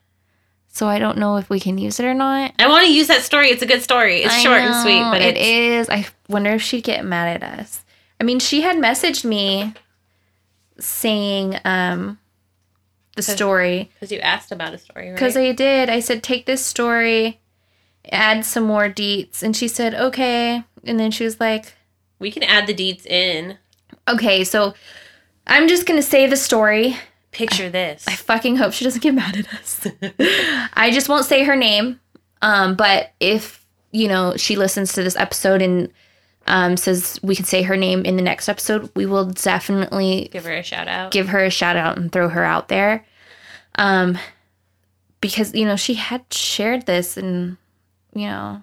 [0.68, 2.55] So I don't know if we can use it or not.
[2.59, 3.51] I want to use that story.
[3.51, 4.22] It's a good story.
[4.22, 5.91] It's I short and sweet, but it's.
[5.91, 7.85] I wonder if she'd get mad at us.
[8.18, 9.74] I mean, she had messaged me
[10.78, 12.18] saying um
[13.16, 13.35] the Okay.
[13.35, 15.14] story because you asked about a story, right?
[15.14, 15.91] because I did.
[15.91, 17.41] I said take this story,
[18.11, 20.64] add some more deets, and she said okay.
[20.85, 21.74] And then she was like,
[22.18, 23.59] we can add the deets in.
[24.09, 24.72] okay, so
[25.47, 26.97] I'm just gonna say the story.
[27.32, 28.05] Picture this.
[28.07, 29.86] I fucking hope she doesn't get mad at us.
[30.74, 31.99] I just won't say her name.
[32.43, 35.90] Um, but if you know she listens to this episode and
[36.47, 40.45] um, says we can say her name in the next episode, we will definitely Give
[40.45, 41.11] her a shout out.
[41.12, 43.05] give her a shout out and throw her out there.
[43.76, 44.18] Um,
[45.20, 47.57] because you know she had shared this and
[48.14, 48.62] you know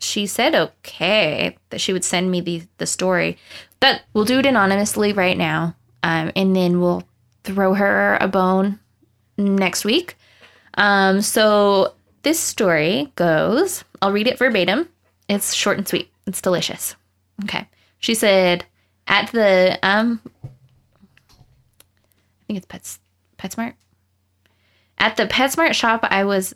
[0.00, 3.38] she said okay that she would send me the the story.
[3.80, 7.04] That we'll do it anonymously right now, um, and then we'll
[7.44, 8.78] throw her a bone
[9.36, 10.16] next week.
[10.74, 13.84] Um, so this story goes.
[14.00, 14.88] I'll read it verbatim.
[15.28, 16.10] It's short and sweet.
[16.26, 16.96] It's delicious.
[17.44, 17.68] Okay.
[17.98, 18.64] She said
[19.06, 20.48] at the um I
[22.46, 22.98] think it's Pets
[23.38, 23.74] PetSmart.
[24.98, 26.54] At the PetSmart shop I was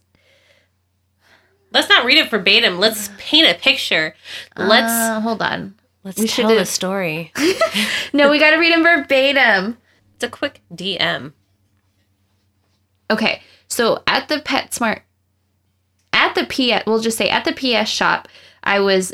[1.72, 2.78] Let's not read it verbatim.
[2.78, 4.14] Let's paint a picture.
[4.57, 5.74] Let's uh, hold on.
[6.07, 7.33] Let's we should tell do- the story.
[8.13, 9.77] No, we gotta read them verbatim.
[10.15, 11.33] It's a quick DM.
[13.11, 15.01] Okay, so at the PetSmart,
[16.13, 18.29] at the PS, we'll just say at the PS shop,
[18.63, 19.13] I was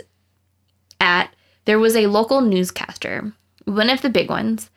[1.01, 1.35] at,
[1.65, 3.33] there was a local newscaster,
[3.65, 4.71] one of the big ones,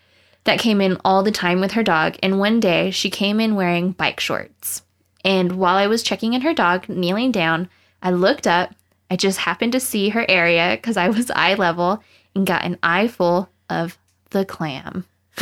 [0.46, 2.16] that came in all the time with her dog.
[2.24, 4.82] And one day she came in wearing bike shorts.
[5.24, 7.70] And while I was checking in her dog, kneeling down,
[8.02, 8.74] I looked up.
[9.10, 12.04] I just happened to see her area because I was eye level
[12.34, 13.98] and got an eye full of
[14.32, 15.06] the clam.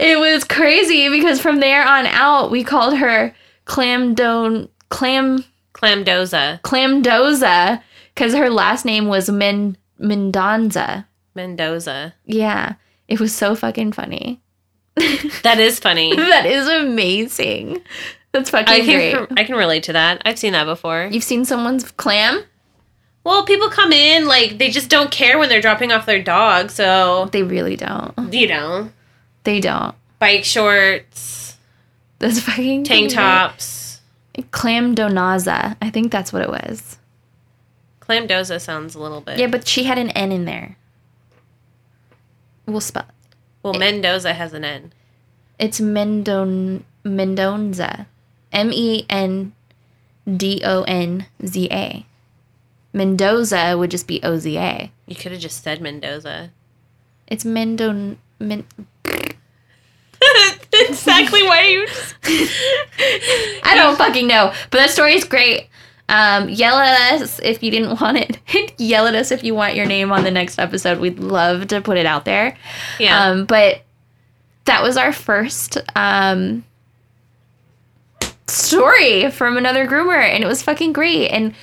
[0.00, 3.32] it was crazy because from there on out we called her
[3.66, 5.44] clam don clam
[5.74, 6.60] Clamdoza.
[6.62, 7.80] clamdoza
[8.14, 11.04] because her last name was Men Mendonza.
[11.36, 12.14] Mendoza.
[12.24, 12.74] Yeah,
[13.06, 14.40] it was so fucking funny.
[15.44, 16.14] That is funny.
[16.16, 17.80] that is amazing.
[18.38, 19.14] That's fucking I great.
[19.14, 20.22] can I can relate to that.
[20.24, 21.08] I've seen that before.
[21.10, 22.44] You've seen someone's clam?
[23.24, 26.70] Well, people come in like they just don't care when they're dropping off their dog.
[26.70, 28.14] So They really don't.
[28.32, 28.90] you know,
[29.44, 29.94] They don't.
[30.18, 31.56] bike shorts,
[32.20, 34.00] That's fucking tank tops.
[34.52, 35.76] Clam donaza.
[35.82, 36.96] I think that's what it was.
[38.00, 39.38] Clam doza sounds a little bit.
[39.38, 40.76] Yeah, but she had an N in there.
[42.66, 43.06] We'll spell.
[43.62, 44.92] Well, Mendoza has an N.
[45.58, 48.06] It's Mendon Mendonza.
[48.52, 49.52] M E N
[50.36, 52.04] D O N Z A.
[52.92, 54.90] Mendoza would just be O Z A.
[55.06, 56.50] You could have just said Mendoza.
[57.26, 58.16] It's Mendo.
[58.40, 58.64] Men-
[60.72, 62.14] exactly why you just.
[63.64, 64.52] I don't fucking know.
[64.70, 65.68] But that story is great.
[66.08, 68.38] Um, yell at us if you didn't want it.
[68.80, 70.98] yell at us if you want your name on the next episode.
[71.00, 72.56] We'd love to put it out there.
[72.98, 73.26] Yeah.
[73.26, 73.82] Um, but
[74.64, 76.64] that was our first um,
[78.48, 81.28] story from another groomer, and it was fucking great.
[81.30, 81.54] And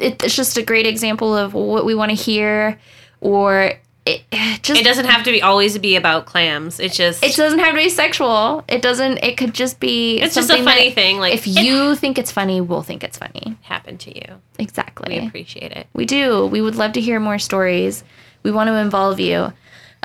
[0.00, 2.78] it's just a great example of what we want to hear,
[3.20, 3.72] or
[4.04, 4.22] it,
[4.62, 6.80] just it doesn't have to be always be about clams.
[6.80, 8.64] It just it doesn't have to be sexual.
[8.68, 9.18] It doesn't.
[9.18, 10.16] It could just be.
[10.20, 11.18] it's just a funny thing.
[11.18, 13.56] Like If you think it's funny, we'll think it's funny.
[13.62, 15.20] happened to you, Exactly.
[15.20, 15.86] we appreciate it.
[15.92, 16.46] We do.
[16.46, 18.02] We would love to hear more stories.
[18.42, 19.52] We want to involve you.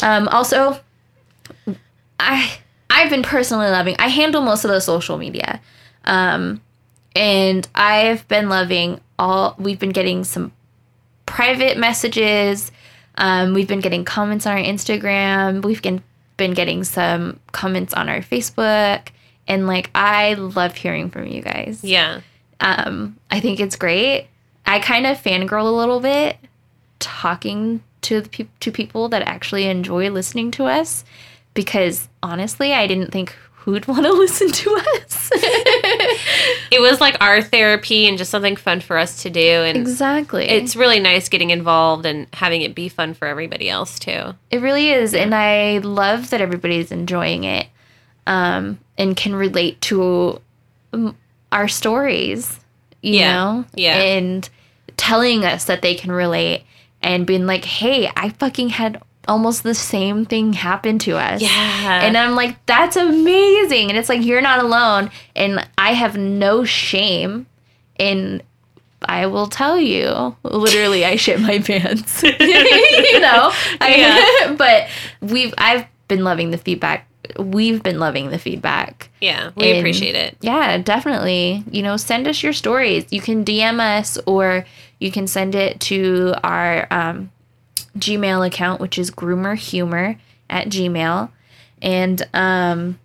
[0.04, 0.80] Um, also,
[2.20, 2.58] I
[2.90, 3.96] I've been personally loving.
[4.00, 5.60] I handle most of the social media,
[6.08, 6.62] um,
[7.16, 9.56] and I've been loving all.
[9.60, 10.52] We've been getting some
[11.26, 12.72] private messages.
[13.16, 15.64] Um, we've been getting comments on our Instagram.
[15.64, 16.02] We've been
[16.38, 19.10] been getting some comments on our Facebook,
[19.48, 21.84] and like I love hearing from you guys.
[21.84, 22.22] Yeah.
[22.60, 24.28] Um, I think it's great.
[24.66, 26.38] I kind of fangirl a little bit
[27.00, 31.04] talking to the peop to people that actually enjoy listening to us
[31.54, 33.36] because honestly, I didn't think
[33.68, 35.30] who'd want to listen to us.
[36.70, 39.40] It was like our therapy and just something fun for us to do.
[39.40, 40.46] And exactly.
[40.46, 44.36] it's really nice getting involved and having it be fun for everybody else too.
[44.52, 47.68] It really is, and I love that everybody's enjoying it,
[48.26, 50.42] um, and can relate to
[50.94, 51.16] um,
[51.52, 52.60] our stories.
[53.02, 53.96] You Yeah, know, yeah.
[53.96, 54.48] and
[54.98, 56.64] telling us that they can relate
[57.02, 62.02] and being like, "Hey, I fucking had almost the same thing happened to us." Yeah.
[62.04, 63.90] And I'm like, that's amazing.
[63.90, 65.12] And it's like, you're not alone.
[65.36, 67.46] And I have no shame
[68.00, 68.42] in,
[69.04, 72.24] I will tell you, literally, I shit my pants.
[72.24, 73.52] you know?
[73.82, 74.88] I, but
[75.22, 77.08] we've, I've been loving the feedback.
[77.38, 79.10] We've been loving the feedback.
[79.20, 80.38] yeah, we And- appreciate it.
[80.42, 81.64] Yeah, definitely.
[81.70, 83.06] You know, send us your stories.
[83.12, 84.66] You can DM us or
[85.00, 87.30] you can send it to our um,
[88.00, 90.18] Gmail account, which is groomerhumor
[90.50, 91.30] at Gmail.
[91.82, 93.00] And um,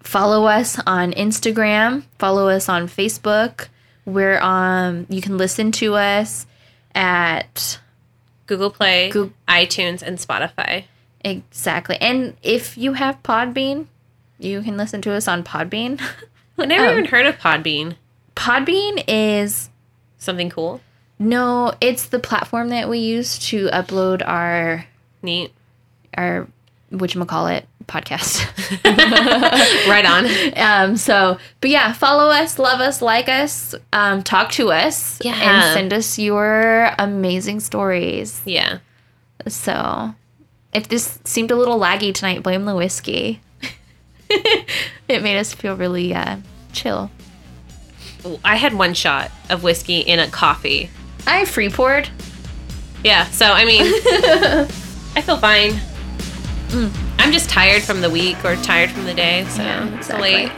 [0.00, 3.68] follow us on Instagram, follow us on Facebook.
[4.04, 6.46] We're on, you can listen to us
[6.94, 7.78] at
[8.46, 10.84] Google Play, Goog- iTunes, and Spotify.
[11.24, 11.96] exactly.
[12.00, 13.86] And if you have Podbean,
[14.38, 16.00] you can listen to us on Podbean.
[16.58, 16.92] I never Oh.
[16.92, 17.96] even heard of Podbean.
[18.36, 19.70] Podbean is
[20.18, 20.80] Something cool,
[21.18, 24.84] No, it's the platform that we use to upload our
[25.22, 25.52] neat.
[26.16, 26.46] our
[26.92, 28.44] whatchamacallit podcast.
[29.88, 30.26] Right on.
[30.58, 35.34] um so but yeah, follow us, love us, like us, um, talk to us, Yeah.
[35.40, 38.40] and send us your amazing stories.
[38.44, 38.78] Yeah.
[39.48, 40.14] So
[40.74, 43.40] if this seemed a little laggy tonight, blame the whiskey.
[44.28, 46.36] it made us feel really uh
[46.72, 47.10] chill.
[48.44, 50.90] I had one shot of whiskey in a coffee.
[51.26, 52.08] I free poured.
[53.04, 53.82] Yeah, so I mean,
[55.16, 55.80] I feel fine.
[57.18, 60.32] I'm just tired from the week or tired from the day, so Yeah, it's exactly.
[60.32, 60.52] late.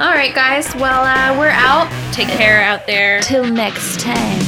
[0.00, 0.74] All right, guys.
[0.74, 1.88] Well, uh, we're out.
[2.12, 3.20] Take care out there.
[3.20, 4.40] Till next time.